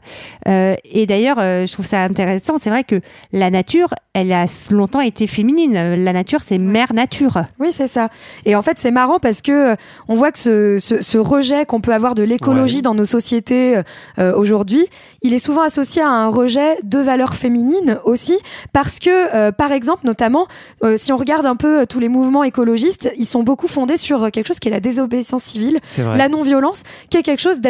Et 0.47 1.07
d'ailleurs, 1.07 1.38
je 1.38 1.73
trouve 1.73 1.87
ça 1.87 2.03
intéressant. 2.05 2.59
C'est 2.59 2.71
vrai 2.71 2.85
que 2.85 3.00
la 3.33 3.50
nature, 3.50 3.95
elle 4.15 4.33
a 4.33 4.47
longtemps 4.71 5.00
été 5.00 5.27
féminine. 5.27 5.77
La 6.05 6.12
nature, 6.12 6.40
c'est 6.43 6.59
mère 6.59 6.93
nature. 6.95 7.43
Oui, 7.59 7.69
c'est 7.73 7.88
ça. 7.88 8.09
Et 8.45 8.55
en 8.57 8.62
fait, 8.62 8.78
c'est 8.78 8.90
marrant 8.90 9.19
parce 9.19 9.43
que 9.43 9.73
euh, 9.73 9.76
on 10.09 10.14
voit 10.14 10.33
que 10.33 10.38
ce, 10.38 10.78
ce, 10.78 11.02
ce 11.02 11.19
rejet 11.19 11.67
qu'on 11.67 11.81
peut 11.81 11.93
avoir 11.95 12.14
de 12.14 12.23
l'écologie 12.23 12.76
Ouais. 12.76 12.83
dans 12.83 12.95
nos 12.95 13.05
sociétés 13.05 13.76
euh, 14.19 14.35
aujourd'hui, 14.35 14.87
il 15.23 15.33
est 15.35 15.38
souvent 15.38 15.62
associé 15.62 16.02
à 16.02 16.09
un 16.09 16.28
rejet 16.28 16.76
de 16.85 16.99
valeurs 16.99 17.35
féminines 17.35 17.99
aussi, 18.05 18.37
parce 18.73 18.99
que, 18.99 19.35
euh, 19.35 19.52
par 19.52 19.73
exemple, 19.73 20.07
notamment, 20.07 20.47
euh, 20.85 20.97
si 20.97 21.12
on 21.12 21.17
regarde 21.17 21.47
un 21.47 21.57
peu 21.57 21.81
euh, 21.81 21.87
tous 21.87 21.99
les 22.00 22.09
mouvements 22.09 22.45
écologistes, 22.45 23.11
ils 23.17 23.26
sont 23.26 23.43
beaucoup 23.43 23.69
fondés 23.69 23.97
sur 23.97 24.25
euh, 24.25 24.31
quelque 24.31 24.47
chose 24.47 24.59
qui 24.61 24.69
est 24.69 24.73
la 24.73 24.81
désobéissance 24.81 25.43
civile, 25.43 25.78
la 25.97 26.28
non-violence, 26.28 26.83
qui 27.11 27.17
est 27.17 27.23
quelque 27.23 27.40
chose 27.40 27.61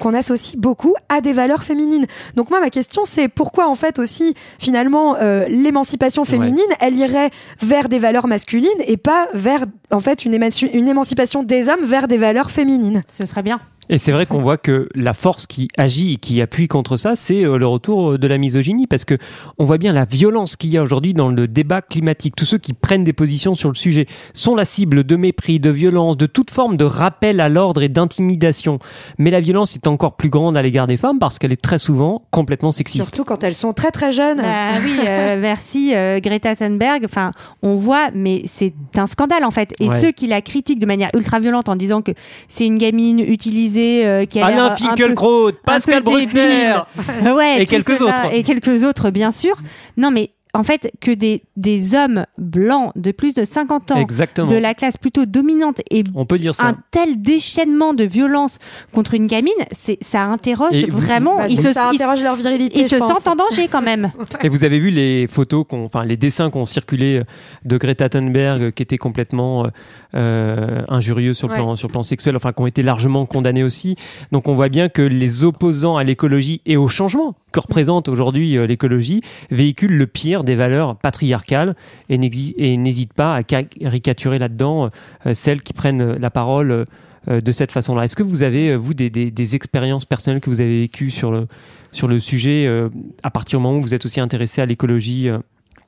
qu'on 0.00 0.14
associe 0.14 0.56
beaucoup 0.56 0.94
à 1.08 1.20
des 1.20 1.32
valeurs 1.32 1.62
féminines. 1.62 2.06
Donc 2.36 2.50
moi, 2.50 2.60
ma 2.60 2.70
question, 2.70 3.02
c'est 3.04 3.28
pourquoi 3.28 3.68
en 3.68 3.74
fait 3.74 3.98
aussi, 3.98 4.34
finalement, 4.58 5.16
euh, 5.20 5.46
l'émancipation 5.48 6.24
féminine, 6.24 6.58
elle 6.80 6.96
irait 6.96 7.30
vers 7.60 7.88
des 7.88 7.98
valeurs 7.98 8.26
masculines 8.26 8.68
et 8.86 8.96
pas 8.96 9.28
vers, 9.34 9.64
en 9.90 10.00
fait, 10.00 10.24
une, 10.24 10.34
une 10.72 10.88
émancipation 10.88 11.42
des 11.42 11.68
hommes 11.68 11.84
vers 11.84 12.08
des 12.08 12.16
valeurs 12.16 12.50
féminines. 12.50 13.02
Ce 13.08 13.26
serait 13.26 13.42
bien. 13.42 13.60
Et 13.90 13.98
c'est 13.98 14.12
vrai 14.12 14.26
qu'on 14.26 14.40
voit 14.42 14.58
que 14.58 14.88
la 14.94 15.14
force 15.14 15.46
qui 15.46 15.68
agit 15.76 16.14
et 16.14 16.16
qui 16.16 16.40
appuie 16.42 16.68
contre 16.68 16.96
ça, 16.96 17.16
c'est 17.16 17.44
euh, 17.44 17.58
le 17.58 17.66
retour 17.66 18.18
de 18.18 18.26
la 18.26 18.36
misogynie, 18.38 18.86
parce 18.86 19.04
que 19.04 19.14
on 19.58 19.64
voit 19.64 19.78
bien 19.78 19.92
la 19.92 20.04
violence 20.04 20.56
qu'il 20.56 20.70
y 20.70 20.76
a 20.76 20.82
aujourd'hui 20.82 21.14
dans 21.14 21.28
le 21.28 21.48
débat 21.48 21.80
climatique. 21.80 22.34
Tous 22.36 22.44
ceux 22.44 22.58
qui 22.58 22.72
prennent 22.74 23.04
des 23.04 23.12
positions 23.12 23.54
sur 23.54 23.68
le 23.70 23.74
sujet 23.74 24.06
sont 24.34 24.54
la 24.54 24.64
cible 24.64 25.04
de 25.04 25.16
mépris, 25.16 25.58
de 25.60 25.70
violence, 25.70 26.16
de 26.16 26.26
toute 26.26 26.50
forme 26.50 26.76
de 26.76 26.84
rappel 26.84 27.40
à 27.40 27.48
l'ordre 27.48 27.82
et 27.82 27.88
d'intimidation. 27.88 28.78
Mais 29.18 29.30
la 29.30 29.40
violence 29.40 29.74
est 29.74 29.86
encore 29.86 30.16
plus 30.16 30.28
grande 30.28 30.56
à 30.56 30.62
l'égard 30.62 30.86
des 30.86 30.96
femmes 30.96 31.18
parce 31.18 31.38
qu'elle 31.38 31.52
est 31.52 31.60
très 31.62 31.78
souvent 31.78 32.22
complètement 32.30 32.72
sexiste. 32.72 33.04
Surtout 33.04 33.24
quand 33.24 33.42
elles 33.44 33.54
sont 33.54 33.72
très 33.72 33.90
très 33.90 34.12
jeunes. 34.12 34.38
Bah 34.38 34.72
oui, 34.82 34.98
euh, 35.06 35.36
merci 35.40 35.92
euh, 35.94 36.20
Greta 36.20 36.54
Thunberg. 36.56 37.04
Enfin, 37.04 37.32
on 37.62 37.76
voit, 37.76 38.10
mais 38.14 38.42
c'est 38.46 38.74
un 38.96 39.06
scandale 39.06 39.44
en 39.44 39.50
fait. 39.50 39.72
Et 39.80 39.88
Ouais. 39.88 40.00
ceux 40.00 40.10
qui 40.12 40.26
la 40.26 40.42
critiquent 40.42 40.78
de 40.80 40.86
manière 40.86 41.10
ultra 41.16 41.40
violente 41.40 41.70
en 41.70 41.76
disant 41.76 42.02
que 42.02 42.12
c'est 42.46 42.66
une 42.66 42.76
gamine 42.76 43.20
utilisée 43.20 43.77
euh, 44.04 44.24
qui 44.24 44.40
a 44.40 44.46
Alain 44.46 44.66
un 44.66 44.70
peu- 44.70 44.76
Finkielkraut, 44.76 45.52
Pascal. 45.64 46.02
Bruckner. 46.02 46.76
ouais, 47.34 47.62
Et 47.62 47.66
quelques 47.66 48.00
autres. 48.00 48.32
Et 48.32 48.42
quelques 48.42 48.84
autres, 48.84 49.10
bien 49.10 49.30
sûr. 49.32 49.56
Non, 49.96 50.10
mais 50.10 50.30
en 50.58 50.62
fait, 50.64 50.90
que 51.00 51.12
des, 51.12 51.42
des 51.56 51.94
hommes 51.94 52.24
blancs 52.36 52.92
de 52.96 53.12
plus 53.12 53.34
de 53.34 53.44
50 53.44 53.92
ans, 53.92 53.96
Exactement. 54.00 54.50
de 54.50 54.56
la 54.56 54.74
classe 54.74 54.96
plutôt 54.96 55.24
dominante 55.24 55.80
et 55.90 56.02
On 56.14 56.26
peut 56.26 56.38
dire 56.38 56.54
ça. 56.54 56.66
un 56.66 56.76
tel 56.90 57.22
déchaînement 57.22 57.94
de 57.94 58.02
violence 58.04 58.58
contre 58.92 59.14
une 59.14 59.28
gamine, 59.28 59.52
c'est 59.70 59.98
ça 60.02 60.24
interroge 60.24 60.76
Et 60.76 60.86
vous- 60.90 60.98
vraiment. 60.98 61.36
Bah, 61.36 61.46
ils 61.48 61.58
ça 61.58 61.72
se, 61.72 61.94
ils- 61.94 62.22
leur 62.24 62.34
virilité. 62.34 62.78
ils 62.80 62.82
je 62.82 62.88
se 62.88 62.96
pense. 62.96 63.22
sentent 63.22 63.28
en 63.40 63.44
danger 63.44 63.68
quand 63.68 63.82
même. 63.82 64.10
Et 64.42 64.48
vous 64.48 64.64
avez 64.64 64.78
vu 64.80 64.90
les 64.90 65.26
photos, 65.28 65.64
enfin 65.70 66.04
les 66.04 66.16
dessins 66.16 66.50
qui 66.50 66.56
ont 66.58 66.66
circulé 66.66 67.22
de 67.64 67.76
Greta 67.78 68.08
Thunberg, 68.08 68.72
qui 68.72 68.82
étaient 68.82 68.98
complètement 68.98 69.64
euh, 69.64 69.68
euh, 70.14 70.80
injurieux 70.88 71.34
sur 71.34 71.48
le, 71.48 71.52
Ouais. 71.54 71.58
plan, 71.60 71.76
sur 71.76 71.88
le 71.88 71.92
plan 71.92 72.02
sexuel, 72.02 72.34
enfin 72.36 72.52
qui 72.52 72.62
ont 72.62 72.66
été 72.66 72.82
largement 72.82 73.26
condamnés 73.26 73.62
aussi. 73.62 73.96
Donc 74.32 74.48
on 74.48 74.54
voit 74.54 74.68
bien 74.68 74.88
que 74.88 75.02
les 75.02 75.44
opposants 75.44 75.96
à 75.96 76.04
l'écologie 76.04 76.60
et 76.66 76.76
au 76.76 76.88
changement 76.88 77.34
que 77.52 77.60
représente 77.60 78.08
aujourd'hui 78.08 78.56
euh, 78.58 78.66
l'écologie 78.66 79.22
véhiculent 79.50 79.96
le 79.96 80.06
pire 80.06 80.44
des 80.48 80.56
valeurs 80.56 80.96
patriarcales 80.96 81.76
et 82.08 82.18
n'hésitent 82.18 83.12
pas 83.14 83.34
à 83.34 83.42
caricaturer 83.44 84.38
là-dedans 84.38 84.90
euh, 85.26 85.34
celles 85.34 85.62
qui 85.62 85.72
prennent 85.72 86.02
euh, 86.02 86.18
la 86.18 86.30
parole. 86.30 86.70
euh, 86.72 86.84
de 87.28 87.52
cette 87.52 87.72
façon-là. 87.72 88.04
Est-ce 88.04 88.16
que 88.16 88.22
vous 88.22 88.42
avez, 88.42 88.74
vous, 88.74 88.94
des, 88.94 89.10
des- 89.10 89.30
des 89.30 89.54
expériences 89.54 90.06
personnelles 90.06 90.40
que 90.40 90.48
vous 90.48 90.60
avez 90.60 90.80
vécues 90.80 91.10
sur 91.10 91.30
le, 91.30 91.46
sur 91.92 92.08
le 92.08 92.20
sujet 92.20 92.64
euh, 92.66 92.88
à 93.22 93.30
partir 93.30 93.58
du 93.58 93.62
moment 93.62 93.76
où 93.78 93.82
vous 93.82 93.92
êtes 93.92 94.06
aussi 94.06 94.18
intéressé 94.20 94.62
à 94.62 94.66
l'écologie 94.66 95.28
euh, 95.28 95.36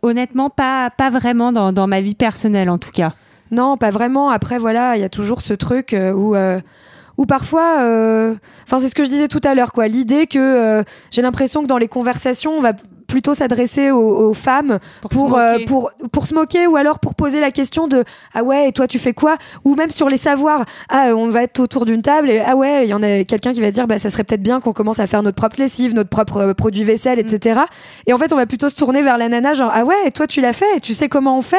Honnêtement, 0.02 0.50
pas, 0.50 0.90
pas 0.90 1.08
vraiment 1.08 1.50
dans, 1.50 1.72
dans 1.72 1.86
ma 1.86 2.02
vie 2.02 2.14
personnelle 2.14 2.68
en 2.68 2.76
tout 2.76 2.90
cas. 2.90 3.12
Non, 3.52 3.78
pas 3.78 3.88
vraiment. 3.90 4.28
Après, 4.28 4.58
voilà, 4.58 4.96
il 4.96 5.00
y 5.00 5.04
a 5.04 5.08
toujours 5.08 5.40
ce 5.40 5.54
truc 5.54 5.94
euh, 5.94 6.12
où, 6.12 6.34
euh, 6.34 6.60
où 7.16 7.24
parfois, 7.24 7.78
euh, 7.84 8.34
enfin, 8.64 8.78
c'est 8.78 8.90
ce 8.90 8.94
que 8.94 9.04
je 9.04 9.08
disais 9.08 9.28
tout 9.28 9.40
à 9.44 9.54
l'heure, 9.54 9.72
quoi. 9.72 9.88
L'idée 9.88 10.26
que 10.26 10.38
euh, 10.38 10.82
j'ai 11.10 11.22
l'impression 11.22 11.62
que 11.62 11.68
dans 11.68 11.78
les 11.78 11.88
conversations, 11.88 12.52
on 12.52 12.60
va 12.60 12.72
plutôt 13.10 13.34
s'adresser 13.34 13.90
aux, 13.90 14.28
aux 14.30 14.34
femmes 14.34 14.78
pour 15.10 15.30
se 15.30 15.34
euh, 15.34 15.52
moquer. 15.52 15.64
pour 15.66 15.90
pour 16.12 16.26
se 16.26 16.34
moquer 16.34 16.66
ou 16.66 16.76
alors 16.76 16.98
pour 17.00 17.14
poser 17.14 17.40
la 17.40 17.50
question 17.50 17.88
de 17.88 18.04
ah 18.34 18.42
ouais 18.42 18.68
et 18.68 18.72
toi 18.72 18.86
tu 18.86 18.98
fais 18.98 19.12
quoi? 19.12 19.36
Ou 19.64 19.74
même 19.74 19.90
sur 19.90 20.08
les 20.08 20.16
savoirs 20.16 20.64
ah 20.88 21.08
on 21.14 21.28
va 21.28 21.42
être 21.42 21.58
autour 21.60 21.84
d'une 21.84 22.02
table 22.02 22.30
et 22.30 22.40
ah 22.40 22.56
ouais 22.56 22.86
il 22.86 22.88
y 22.88 22.94
en 22.94 23.02
a 23.02 23.24
quelqu'un 23.24 23.52
qui 23.52 23.60
va 23.60 23.70
dire 23.70 23.86
bah 23.86 23.98
ça 23.98 24.08
serait 24.10 24.24
peut-être 24.24 24.42
bien 24.42 24.60
qu'on 24.60 24.72
commence 24.72 25.00
à 25.00 25.06
faire 25.06 25.22
notre 25.22 25.36
propre 25.36 25.56
lessive 25.58 25.94
notre 25.94 26.08
propre 26.08 26.36
euh, 26.38 26.54
produit 26.54 26.84
vaisselle 26.84 27.18
etc 27.18 27.60
et 28.06 28.12
en 28.12 28.16
fait 28.18 28.32
on 28.32 28.36
va 28.36 28.46
plutôt 28.46 28.68
se 28.68 28.76
tourner 28.76 29.02
vers 29.02 29.18
la 29.18 29.28
nana 29.28 29.52
genre 29.54 29.70
ah 29.74 29.84
ouais 29.84 29.94
et 30.06 30.12
toi 30.12 30.26
tu 30.26 30.40
l'as 30.40 30.52
fait 30.52 30.80
tu 30.80 30.94
sais 30.94 31.08
comment 31.08 31.36
on 31.36 31.42
fait? 31.42 31.56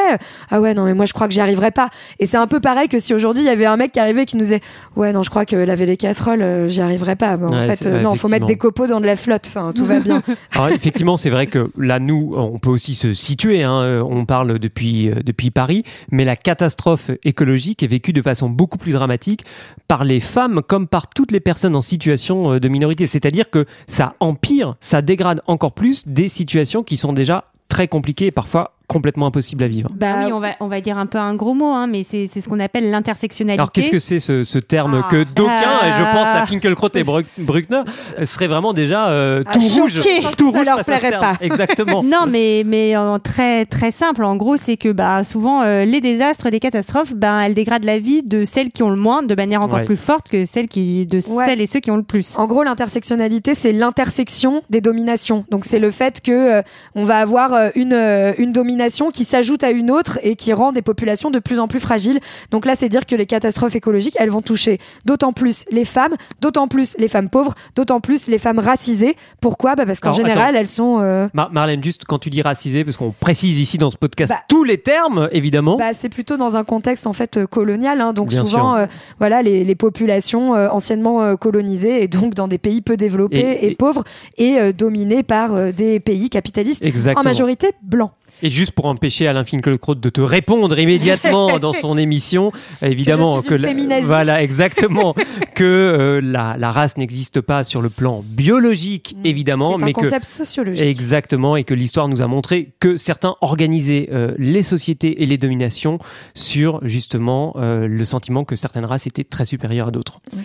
Ah 0.50 0.60
ouais 0.60 0.74
non 0.74 0.84
mais 0.84 0.94
moi 0.94 1.04
je 1.04 1.12
crois 1.12 1.28
que 1.28 1.34
j'y 1.34 1.40
arriverai 1.40 1.70
pas. 1.70 1.90
Et 2.18 2.26
c'est 2.26 2.38
un 2.38 2.46
peu 2.46 2.60
pareil 2.60 2.88
que 2.88 2.98
si 2.98 3.12
aujourd'hui 3.14 3.42
il 3.42 3.46
y 3.46 3.50
avait 3.50 3.66
un 3.66 3.76
mec 3.76 3.92
qui 3.92 4.00
arrivait 4.00 4.24
qui 4.26 4.36
nous 4.36 4.42
disait 4.44 4.60
ouais 4.96 5.12
non 5.12 5.22
je 5.22 5.30
crois 5.30 5.44
que 5.44 5.56
laver 5.56 5.84
les 5.86 5.96
casseroles 5.96 6.42
euh, 6.42 6.68
j'y 6.68 6.80
arriverai 6.80 7.14
pas. 7.16 7.36
Bon, 7.36 7.48
en 7.48 7.52
Ouais, 7.68 7.74
fait 7.76 7.86
euh, 7.86 8.00
non 8.00 8.14
faut 8.14 8.28
mettre 8.28 8.46
des 8.46 8.56
copeaux 8.56 8.86
dans 8.86 9.00
de 9.00 9.06
la 9.06 9.16
flotte. 9.16 9.46
Enfin 9.48 9.72
tout 9.74 9.84
va 9.84 10.00
bien. 10.00 10.22
Alors 10.52 10.68
effectivement, 10.68 11.16
c'est 11.16 11.30
vrai 11.30 11.41
que 11.46 11.70
là, 11.76 11.98
nous, 11.98 12.34
on 12.36 12.58
peut 12.58 12.70
aussi 12.70 12.94
se 12.94 13.14
situer. 13.14 13.62
hein, 13.62 13.82
euh, 13.82 14.02
on 14.02 14.24
parle 14.24 14.58
depuis 14.58 15.10
euh, 15.10 15.22
depuis 15.24 15.50
Paris, 15.50 15.84
mais 16.10 16.24
la 16.24 16.36
catastrophe 16.36 17.10
écologique 17.24 17.82
est 17.82 17.86
vécue 17.86 18.12
de 18.12 18.22
façon 18.22 18.48
beaucoup 18.48 18.78
plus 18.78 18.92
dramatique 18.92 19.44
par 19.88 20.04
les 20.04 20.20
femmes 20.20 20.62
comme 20.66 20.86
par 20.86 21.08
toutes 21.08 21.32
les 21.32 21.40
personnes 21.40 21.76
en 21.76 21.82
situation 21.82 22.54
euh, 22.54 22.60
de 22.60 22.68
minorité. 22.68 23.06
C'est-à-dire 23.06 23.50
que 23.50 23.66
ça 23.88 24.14
empire, 24.20 24.76
ça 24.80 25.02
dégrade 25.02 25.40
encore 25.46 25.72
plus 25.72 26.06
des 26.06 26.28
situations 26.28 26.82
qui 26.82 26.96
sont 26.96 27.12
déjà 27.12 27.44
très 27.68 27.88
compliquées 27.88 28.26
et 28.26 28.30
parfois 28.30 28.74
complètement 28.92 29.26
impossibles 29.26 29.64
à 29.64 29.68
vivre. 29.68 29.90
Bah 29.94 30.14
oui, 30.24 30.32
on 30.32 30.40
va, 30.40 30.50
on 30.60 30.68
va 30.68 30.80
dire 30.80 30.98
un 30.98 31.06
peu 31.06 31.18
un 31.18 31.34
gros 31.34 31.54
mot, 31.54 31.72
hein, 31.72 31.86
mais 31.86 32.02
c'est 32.02 32.26
c'est 32.26 32.40
ce 32.40 32.48
qu'on 32.48 32.60
appelle 32.60 32.90
l'intersectionnalité. 32.90 33.60
Alors 33.60 33.72
qu'est-ce 33.72 33.90
que 33.90 33.98
c'est 33.98 34.20
ce, 34.20 34.44
ce 34.44 34.58
terme 34.58 35.02
Ah. 35.04 35.08
que 35.10 35.24
d'aucuns, 35.24 35.52
et 35.86 35.92
je 35.92 36.02
pense 36.12 36.26
à 36.26 36.42
Ah. 36.42 36.46
Finkelkraut 36.46 36.88
et 36.94 37.04
Bruck- 37.04 37.26
Bruckner, 37.38 37.82
euh, 38.18 38.24
seraient 38.26 38.46
vraiment 38.48 38.72
déjà 38.72 39.08
euh, 39.08 39.42
Ah, 39.46 39.52
tout 39.52 39.60
choqués. 39.60 39.80
rouge, 39.80 40.36
tout 40.36 40.52
ça 40.52 40.58
rouge 40.58 40.66
leur 40.66 40.84
plairait 40.84 41.10
pas. 41.18 41.34
Exactement. 41.40 42.02
Non, 42.12 42.26
mais, 42.28 42.62
mais 42.66 42.96
en 42.96 43.18
très, 43.18 43.64
très 43.64 43.90
simple, 43.90 44.24
en 44.24 44.36
gros, 44.36 44.56
c'est 44.56 44.76
que 44.76 44.90
bah, 44.92 45.24
souvent, 45.24 45.62
euh, 45.62 45.84
les 45.84 46.00
désastres, 46.00 46.48
les 46.50 46.60
catastrophes, 46.60 47.14
ben 47.14 47.40
elles 47.40 47.54
dégradent 47.54 47.84
la 47.84 47.98
vie 47.98 48.22
de 48.22 48.44
celles 48.44 48.70
qui 48.70 48.82
ont 48.82 48.90
le 48.90 48.96
moins 49.00 49.22
de 49.22 49.34
manière 49.34 49.62
encore 49.62 49.78
Ouais. 49.80 49.84
plus 49.84 49.96
forte 49.96 50.28
que 50.28 50.44
celles 50.44 50.68
qui, 50.68 51.06
de 51.06 51.18
Ouais. 51.30 51.46
celles 51.46 51.60
et 51.60 51.66
ceux 51.66 51.80
qui 51.80 51.90
ont 51.90 51.96
le 51.96 52.02
plus. 52.02 52.36
En 52.38 52.46
gros, 52.46 52.62
l'intersectionnalité, 52.62 53.54
c'est 53.54 53.72
l'intersection 53.72 54.62
des 54.70 54.80
dominations. 54.80 55.44
Donc, 55.50 55.64
c'est 55.64 55.78
le 55.78 55.90
fait 55.90 56.20
que 56.20 56.58
euh, 56.58 56.62
on 56.94 57.04
va 57.04 57.18
avoir 57.18 57.54
euh, 57.54 57.68
une, 57.74 57.92
euh, 57.94 58.32
une 58.38 58.52
domination 58.52 58.81
qui 59.10 59.24
s'ajoute 59.24 59.64
à 59.64 59.70
une 59.70 59.90
autre 59.90 60.18
et 60.22 60.36
qui 60.36 60.52
rend 60.52 60.72
des 60.72 60.82
populations 60.82 61.30
de 61.30 61.38
plus 61.38 61.58
en 61.58 61.68
plus 61.68 61.80
fragiles. 61.80 62.20
Donc 62.50 62.66
là, 62.66 62.74
c'est 62.74 62.88
dire 62.88 63.06
que 63.06 63.14
les 63.14 63.26
catastrophes 63.26 63.74
écologiques, 63.76 64.16
elles 64.18 64.30
vont 64.30 64.42
toucher 64.42 64.78
d'autant 65.04 65.32
plus 65.32 65.64
les 65.70 65.84
femmes, 65.84 66.14
d'autant 66.40 66.68
plus 66.68 66.96
les 66.98 67.08
femmes 67.08 67.28
pauvres, 67.28 67.54
d'autant 67.76 68.00
plus 68.00 68.26
les 68.28 68.38
femmes 68.38 68.58
racisées. 68.58 69.16
Pourquoi? 69.40 69.74
Bah 69.74 69.84
Parce 69.86 70.00
qu'en 70.00 70.12
général, 70.12 70.56
elles 70.56 70.68
sont... 70.68 70.98
euh, 71.00 71.28
Mar- 71.34 71.52
Marlène, 71.52 71.82
juste 71.82 72.02
quand 72.06 72.18
tu 72.18 72.30
dis 72.30 72.42
racisé, 72.42 72.84
parce 72.84 72.96
qu'on 72.96 73.10
précise 73.12 73.58
ici 73.60 73.78
dans 73.78 73.90
ce 73.90 73.96
podcast 73.96 74.32
Bah- 74.32 74.40
tous 74.48 74.64
les 74.64 74.78
termes, 74.78 75.28
évidemment. 75.32 75.76
Bah, 75.76 75.92
c'est 75.92 76.08
plutôt 76.08 76.36
dans 76.36 76.56
un 76.56 76.64
contexte 76.64 77.06
en 77.06 77.12
fait 77.12 77.36
euh, 77.36 77.46
colonial, 77.46 78.00
hein. 78.00 78.12
donc 78.12 78.28
Bien 78.28 78.44
souvent 78.44 78.76
euh, 78.76 78.86
voilà 79.18 79.42
les, 79.42 79.64
les 79.64 79.74
populations 79.74 80.54
euh, 80.54 80.68
anciennement 80.68 81.36
colonisées 81.36 82.02
et 82.02 82.08
donc 82.08 82.34
dans 82.34 82.48
des 82.48 82.58
pays 82.58 82.80
peu 82.80 82.96
développés 82.96 83.38
Et- 83.38 83.66
et, 83.66 83.70
et- 83.72 83.74
pauvres 83.76 84.04
et 84.38 84.72
dominés 84.72 85.22
par 85.22 85.72
des 85.72 86.00
pays 86.00 86.30
capitalistes 86.30 86.84
Exactement. 86.84 87.20
en 87.20 87.24
majorité 87.24 87.72
blancs. 87.82 88.10
Et 88.44 88.50
juste 88.50 88.72
pour 88.72 88.86
empêcher 88.86 89.28
Alain 89.28 89.44
Finkielkraut 89.44 89.94
de 89.94 90.08
te 90.08 90.20
répondre 90.20 90.76
immédiatement 90.78 91.58
dans 91.60 91.72
son 91.72 91.96
émission, 91.96 92.50
évidemment 92.82 93.40
Que 93.40 93.54
la- 93.54 94.00
voilà 94.00 94.42
exactement 94.42 95.14
que 95.54 95.62
euh, 95.64 96.20
la, 96.20 96.56
la 96.58 96.72
race 96.72 96.96
n'existe 96.96 97.40
pas 97.40 97.62
sur 97.62 97.82
le 97.82 97.88
plan 97.88 98.22
biologique 98.26 99.16
évidemment, 99.24 99.76
c'est 99.76 99.82
un 99.82 99.86
mais 99.86 99.92
que 99.92 100.00
concept 100.00 100.26
sociologique. 100.26 100.84
Exactement, 100.84 101.56
et 101.56 101.64
que 101.64 101.74
l'histoire 101.74 102.08
nous 102.08 102.20
a 102.20 102.26
montré 102.26 102.72
que 102.80 102.96
certains 102.96 103.36
organisaient 103.40 104.08
euh, 104.12 104.34
les 104.38 104.62
sociétés 104.62 105.22
et 105.22 105.26
les 105.26 105.36
dominations 105.36 105.98
sur 106.34 106.80
justement 106.86 107.54
euh, 107.56 107.86
le 107.86 108.04
sentiment 108.04 108.44
que 108.44 108.56
certaines 108.56 108.84
races 108.84 109.06
étaient 109.06 109.24
très 109.24 109.44
supérieures 109.44 109.88
à 109.88 109.90
d'autres. 109.92 110.18
Oui, 110.36 110.42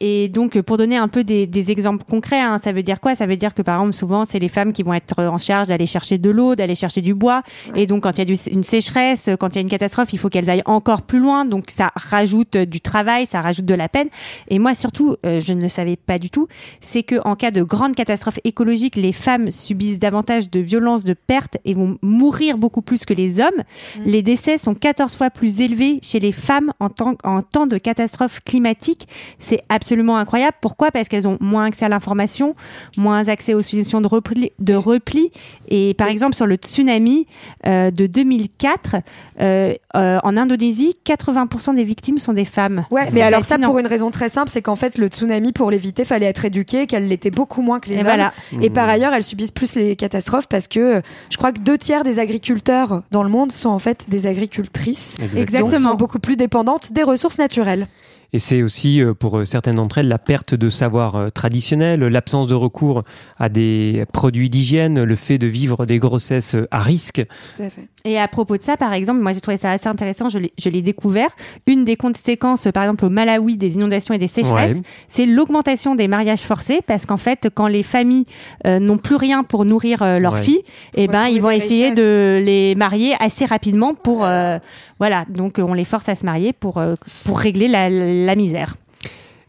et 0.00 0.28
donc 0.28 0.56
euh, 0.56 0.62
pour 0.62 0.76
donner 0.78 0.96
un 0.96 1.06
peu 1.08 1.22
des, 1.24 1.46
des 1.46 1.70
exemples 1.70 2.04
concrets, 2.08 2.40
hein, 2.40 2.58
ça 2.62 2.72
veut 2.72 2.82
dire 2.82 3.00
quoi? 3.00 3.14
Ça 3.14 3.26
veut 3.26 3.36
dire 3.36 3.54
que 3.54 3.62
par 3.62 3.76
exemple, 3.80 3.94
souvent, 3.94 4.24
c'est 4.26 4.38
les 4.38 4.48
femmes 4.48 4.72
qui 4.72 4.82
vont 4.82 4.92
être 4.94 5.22
en 5.22 5.38
charge 5.38 5.68
d'aller 5.68 5.86
chercher 5.86 6.18
de 6.18 6.30
l'eau, 6.30 6.54
d'aller 6.56 6.74
chercher 6.74 7.02
du 7.02 7.14
bois. 7.14 7.42
Et 7.76 7.86
donc, 7.86 8.02
quand 8.02 8.12
il 8.12 8.18
y 8.18 8.22
a 8.22 8.24
du- 8.24 8.50
une 8.50 8.62
sécheresse, 8.62 9.28
euh, 9.28 9.36
quand 9.36 9.50
il 9.50 9.54
y 9.56 9.58
a 9.58 9.62
une 9.62 9.68
catastrophe, 9.68 10.12
il 10.12 10.18
faut 10.18 10.28
qu'elles 10.28 10.50
aillent 10.50 10.62
encore 10.64 11.02
plus 11.02 11.20
loin. 11.20 11.44
Donc, 11.44 11.66
ça 11.68 11.92
rajoute 11.94 12.56
euh, 12.56 12.66
du 12.66 12.80
travail, 12.80 13.26
ça 13.26 13.40
rajoute 13.40 13.64
de 13.64 13.74
la 13.74 13.88
peine. 13.88 14.08
Et 14.48 14.58
moi, 14.58 14.74
surtout, 14.74 15.16
euh, 15.24 15.38
je 15.40 15.52
ne 15.54 15.60
le 15.60 15.68
savais 15.68 15.96
pas 15.96 16.18
du 16.18 16.30
tout, 16.30 16.48
c'est 16.80 17.02
que 17.02 17.20
en 17.24 17.36
cas 17.36 17.50
de 17.50 17.62
grande 17.62 17.94
catastrophe 17.94 18.40
écologique, 18.44 18.96
les 18.96 19.12
femmes 19.12 19.50
subissent 19.50 19.98
davantage 19.98 20.50
de 20.50 20.60
violences, 20.60 21.04
de 21.04 21.14
pertes 21.14 21.58
et 21.64 21.74
vont 21.74 21.96
mourir 22.02 22.58
beaucoup 22.58 22.82
plus 22.82 23.04
que 23.04 23.14
les 23.14 23.40
hommes. 23.40 23.62
Les 24.04 24.22
décès 24.22 24.58
sont 24.58 24.74
14 24.74 25.14
fois 25.14 25.30
plus 25.30 25.60
élevés 25.60 26.00
chez 26.02 26.18
les 26.18 26.32
femmes 26.32 26.72
en 26.80 26.88
temps, 26.88 27.14
en 27.24 27.42
temps 27.42 27.66
de 27.66 27.78
catastrophe 27.78 28.40
climatique. 28.44 29.06
C'est 29.38 29.59
absolument 29.68 30.16
incroyable. 30.16 30.56
Pourquoi? 30.60 30.90
Parce 30.90 31.08
qu'elles 31.08 31.28
ont 31.28 31.38
moins 31.40 31.66
accès 31.66 31.84
à 31.84 31.88
l'information, 31.88 32.54
moins 32.96 33.28
accès 33.28 33.54
aux 33.54 33.62
solutions 33.62 34.00
de 34.00 34.06
repli. 34.06 34.52
De 34.58 34.74
repli. 34.74 35.30
Et 35.68 35.94
par 35.94 36.08
exemple, 36.08 36.34
sur 36.34 36.46
le 36.46 36.56
tsunami 36.56 37.26
euh, 37.66 37.90
de 37.90 38.06
2004, 38.06 38.96
euh, 39.40 39.74
euh, 39.96 40.18
en 40.22 40.36
Indonésie, 40.36 40.96
80% 41.06 41.74
des 41.74 41.84
victimes 41.84 42.18
sont 42.18 42.32
des 42.32 42.44
femmes. 42.44 42.84
Ouais, 42.90 43.06
mais 43.12 43.22
alors 43.22 43.44
ça 43.44 43.58
pour 43.58 43.78
une 43.78 43.86
raison 43.86 44.10
très 44.10 44.28
simple, 44.28 44.48
c'est 44.50 44.62
qu'en 44.62 44.76
fait 44.76 44.98
le 44.98 45.08
tsunami 45.08 45.52
pour 45.52 45.70
l'éviter 45.70 46.04
fallait 46.04 46.26
être 46.26 46.44
éduqué, 46.44 46.86
qu'elle 46.86 47.08
l'était 47.08 47.30
beaucoup 47.30 47.62
moins 47.62 47.80
que 47.80 47.88
les 47.88 47.96
Et 47.96 47.98
hommes. 47.98 48.04
voilà. 48.04 48.32
Et 48.60 48.70
par 48.70 48.88
ailleurs, 48.88 49.12
elles 49.12 49.22
subissent 49.22 49.50
plus 49.50 49.74
les 49.76 49.96
catastrophes 49.96 50.48
parce 50.48 50.68
que 50.68 51.02
je 51.30 51.36
crois 51.36 51.52
que 51.52 51.60
deux 51.60 51.78
tiers 51.78 52.04
des 52.04 52.18
agriculteurs 52.18 53.02
dans 53.10 53.22
le 53.22 53.28
monde 53.28 53.52
sont 53.52 53.70
en 53.70 53.78
fait 53.78 54.06
des 54.08 54.26
agricultrices. 54.26 55.16
Donc 55.18 55.36
Exactement. 55.36 55.90
sont 55.90 55.96
beaucoup 55.96 56.18
plus 56.18 56.36
dépendantes 56.36 56.92
des 56.92 57.02
ressources 57.02 57.38
naturelles. 57.38 57.86
Et 58.32 58.38
c'est 58.38 58.62
aussi 58.62 59.02
euh, 59.02 59.12
pour 59.14 59.38
euh, 59.38 59.44
certaines 59.44 59.76
d'entre 59.76 59.98
elles 59.98 60.08
la 60.08 60.18
perte 60.18 60.54
de 60.54 60.70
savoir 60.70 61.16
euh, 61.16 61.28
traditionnel, 61.30 62.00
l'absence 62.00 62.46
de 62.46 62.54
recours 62.54 63.02
à 63.38 63.48
des 63.48 64.04
produits 64.12 64.48
d'hygiène, 64.50 65.02
le 65.02 65.14
fait 65.16 65.38
de 65.38 65.46
vivre 65.48 65.84
des 65.86 65.98
grossesses 65.98 66.56
à 66.70 66.80
risque. 66.80 67.22
Tout 67.56 67.62
à 67.62 67.70
fait. 67.70 67.88
Et 68.04 68.18
à 68.18 68.28
propos 68.28 68.56
de 68.56 68.62
ça, 68.62 68.76
par 68.76 68.92
exemple, 68.92 69.20
moi 69.20 69.32
j'ai 69.32 69.40
trouvé 69.40 69.56
ça 69.56 69.72
assez 69.72 69.88
intéressant, 69.88 70.28
je 70.28 70.38
l'ai- 70.38 70.52
je 70.58 70.68
l'ai 70.70 70.80
découvert. 70.80 71.28
Une 71.66 71.84
des 71.84 71.96
conséquences, 71.96 72.68
par 72.72 72.84
exemple, 72.84 73.04
au 73.04 73.10
Malawi, 73.10 73.56
des 73.56 73.74
inondations 73.74 74.14
et 74.14 74.18
des 74.18 74.26
sécheresses, 74.26 74.76
Ouais. 74.76 74.82
c'est 75.08 75.26
l'augmentation 75.26 75.94
des 75.94 76.08
mariages 76.08 76.40
forcés, 76.40 76.80
parce 76.86 77.04
qu'en 77.06 77.16
fait, 77.18 77.48
quand 77.54 77.66
les 77.66 77.82
familles 77.82 78.24
euh, 78.66 78.78
n'ont 78.78 78.96
plus 78.98 79.16
rien 79.16 79.42
pour 79.42 79.64
nourrir 79.64 80.02
euh, 80.02 80.18
leurs 80.18 80.34
Ouais. 80.34 80.42
filles, 80.42 80.62
eh 80.94 81.08
ben, 81.08 81.26
ils 81.26 81.42
vont 81.42 81.50
essayer 81.50 81.90
de 81.90 82.40
les 82.44 82.74
marier 82.74 83.14
assez 83.20 83.44
rapidement 83.44 83.94
pour, 83.94 84.24
euh, 84.24 84.58
voilà, 85.00 85.24
donc 85.28 85.58
euh, 85.58 85.62
on 85.62 85.74
les 85.74 85.84
force 85.84 86.08
à 86.08 86.14
se 86.14 86.24
marier 86.24 86.52
pour, 86.52 86.78
euh, 86.78 86.94
pour 87.24 87.40
régler 87.40 87.66
la, 87.66 87.90
la 87.90 88.36
misère. 88.36 88.76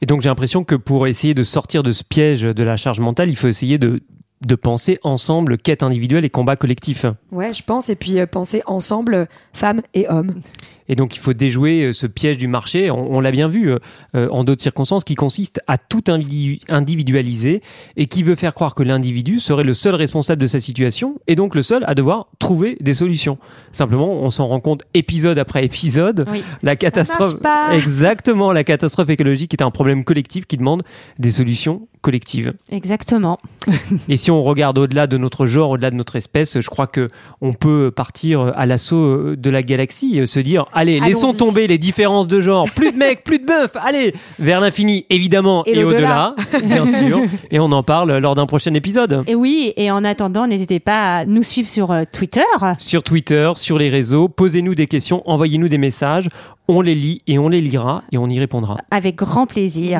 Et 0.01 0.07
donc 0.07 0.21
j'ai 0.21 0.29
l'impression 0.29 0.63
que 0.63 0.73
pour 0.73 1.05
essayer 1.05 1.35
de 1.35 1.43
sortir 1.43 1.83
de 1.83 1.91
ce 1.91 2.03
piège 2.03 2.41
de 2.41 2.63
la 2.63 2.77
charge 2.77 2.99
mentale, 2.99 3.29
il 3.29 3.35
faut 3.35 3.47
essayer 3.47 3.77
de, 3.77 4.01
de 4.45 4.55
penser 4.55 4.97
ensemble 5.03 5.57
quête 5.57 5.83
individuelle 5.83 6.25
et 6.25 6.29
combat 6.29 6.55
collectif. 6.55 7.05
Ouais, 7.31 7.53
je 7.53 7.61
pense. 7.63 7.89
Et 7.89 7.95
puis 7.95 8.19
euh, 8.19 8.25
penser 8.25 8.63
ensemble, 8.65 9.27
femmes 9.53 9.81
et 9.93 10.07
hommes. 10.09 10.41
Et 10.89 10.95
donc 10.95 11.15
il 11.15 11.19
faut 11.19 11.33
déjouer 11.33 11.83
euh, 11.83 11.93
ce 11.93 12.07
piège 12.07 12.37
du 12.37 12.47
marché, 12.47 12.91
on, 12.91 13.13
on 13.15 13.19
l'a 13.19 13.31
bien 13.31 13.47
vu 13.47 13.69
euh, 13.71 13.79
euh, 14.15 14.27
en 14.29 14.43
d'autres 14.43 14.61
circonstances, 14.61 15.03
qui 15.03 15.15
consiste 15.15 15.61
à 15.67 15.77
tout 15.77 16.03
indi- 16.07 16.61
individualiser 16.69 17.61
et 17.97 18.05
qui 18.07 18.23
veut 18.23 18.35
faire 18.35 18.53
croire 18.53 18.75
que 18.75 18.83
l'individu 18.83 19.39
serait 19.39 19.63
le 19.63 19.73
seul 19.73 19.95
responsable 19.95 20.41
de 20.41 20.47
sa 20.47 20.59
situation 20.59 21.19
et 21.27 21.35
donc 21.35 21.55
le 21.55 21.61
seul 21.63 21.83
à 21.87 21.95
devoir 21.95 22.27
trouver 22.39 22.77
des 22.81 22.93
solutions. 22.93 23.37
Simplement, 23.71 24.11
on 24.11 24.29
s'en 24.29 24.47
rend 24.47 24.59
compte 24.59 24.83
épisode 24.93 25.37
après 25.39 25.63
épisode, 25.65 26.25
Oui. 26.31 26.41
la 26.63 26.75
catastrophe, 26.75 27.35
exactement, 27.73 28.51
la 28.51 28.63
catastrophe 28.63 29.09
écologique 29.09 29.53
est 29.53 29.61
un 29.63 29.71
problème 29.71 30.03
collectif 30.03 30.45
qui 30.45 30.57
demande 30.57 30.83
des 31.19 31.31
solutions 31.31 31.87
collectives. 32.01 32.53
Exactement. 32.71 33.37
Et 34.09 34.17
si 34.17 34.31
on 34.31 34.41
regarde 34.41 34.77
au-delà 34.79 35.05
de 35.07 35.17
notre 35.17 35.45
genre, 35.45 35.71
au-delà 35.71 35.91
de 35.91 35.95
notre 35.95 36.15
espèce, 36.15 36.59
je 36.59 36.67
crois 36.67 36.87
que 36.87 37.07
on 37.41 37.53
peut 37.53 37.91
partir 37.95 38.51
à 38.55 38.65
l'assaut 38.65 39.35
de 39.35 39.49
la 39.49 39.61
galaxie, 39.63 40.19
euh, 40.19 40.25
se 40.25 40.39
dire 40.39 40.65
allez, 40.73 40.99
laissons 40.99 41.33
tomber 41.33 41.67
les 41.67 41.77
différences 41.77 42.27
de 42.27 42.41
genre. 42.41 42.69
Plus 42.71 42.91
de 42.91 42.97
mecs, 42.97 43.23
plus 43.23 43.39
de 43.39 43.45
meufs, 43.45 43.75
allez, 43.81 44.13
vers 44.39 44.61
l'infini, 44.61 45.05
évidemment, 45.09 45.63
et, 45.65 45.83
au-delà, 45.83 46.35
bien 46.63 46.85
sûr. 46.85 47.19
Et 47.49 47.59
on 47.59 47.71
en 47.71 47.83
parle 47.83 48.17
lors 48.17 48.35
d'un 48.35 48.45
prochain 48.45 48.73
épisode. 48.73 49.23
Et 49.27 49.35
oui, 49.35 49.73
et 49.77 49.91
en 49.91 50.03
attendant, 50.03 50.47
n'hésitez 50.47 50.79
pas 50.79 51.19
à 51.19 51.25
nous 51.25 51.43
suivre 51.43 51.67
sur 51.67 51.91
euh, 51.91 52.03
Twitter. 52.11 52.41
Sur 52.77 53.03
Twitter, 53.03 53.51
sur 53.55 53.77
les 53.77 53.89
réseaux, 53.89 54.27
posez-nous 54.27 54.75
des 54.75 54.87
questions, 54.87 55.23
envoyez-nous 55.25 55.67
des 55.67 55.77
messages. 55.77 56.29
On 56.67 56.81
les 56.81 56.95
lit 56.95 57.21
et 57.27 57.37
on 57.37 57.49
les 57.49 57.59
lira 57.59 58.03
et 58.11 58.17
on 58.17 58.29
y 58.29 58.39
répondra. 58.39 58.77
Avec 58.91 59.15
grand 59.15 59.45
plaisir. 59.45 59.99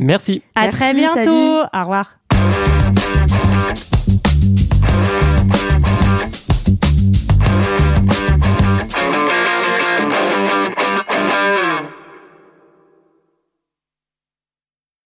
Merci. 0.00 0.42
À 0.54 0.68
très 0.68 0.92
bientôt. 0.92 1.22
Salut. 1.24 1.68
Au 1.72 1.80
revoir. 1.80 2.16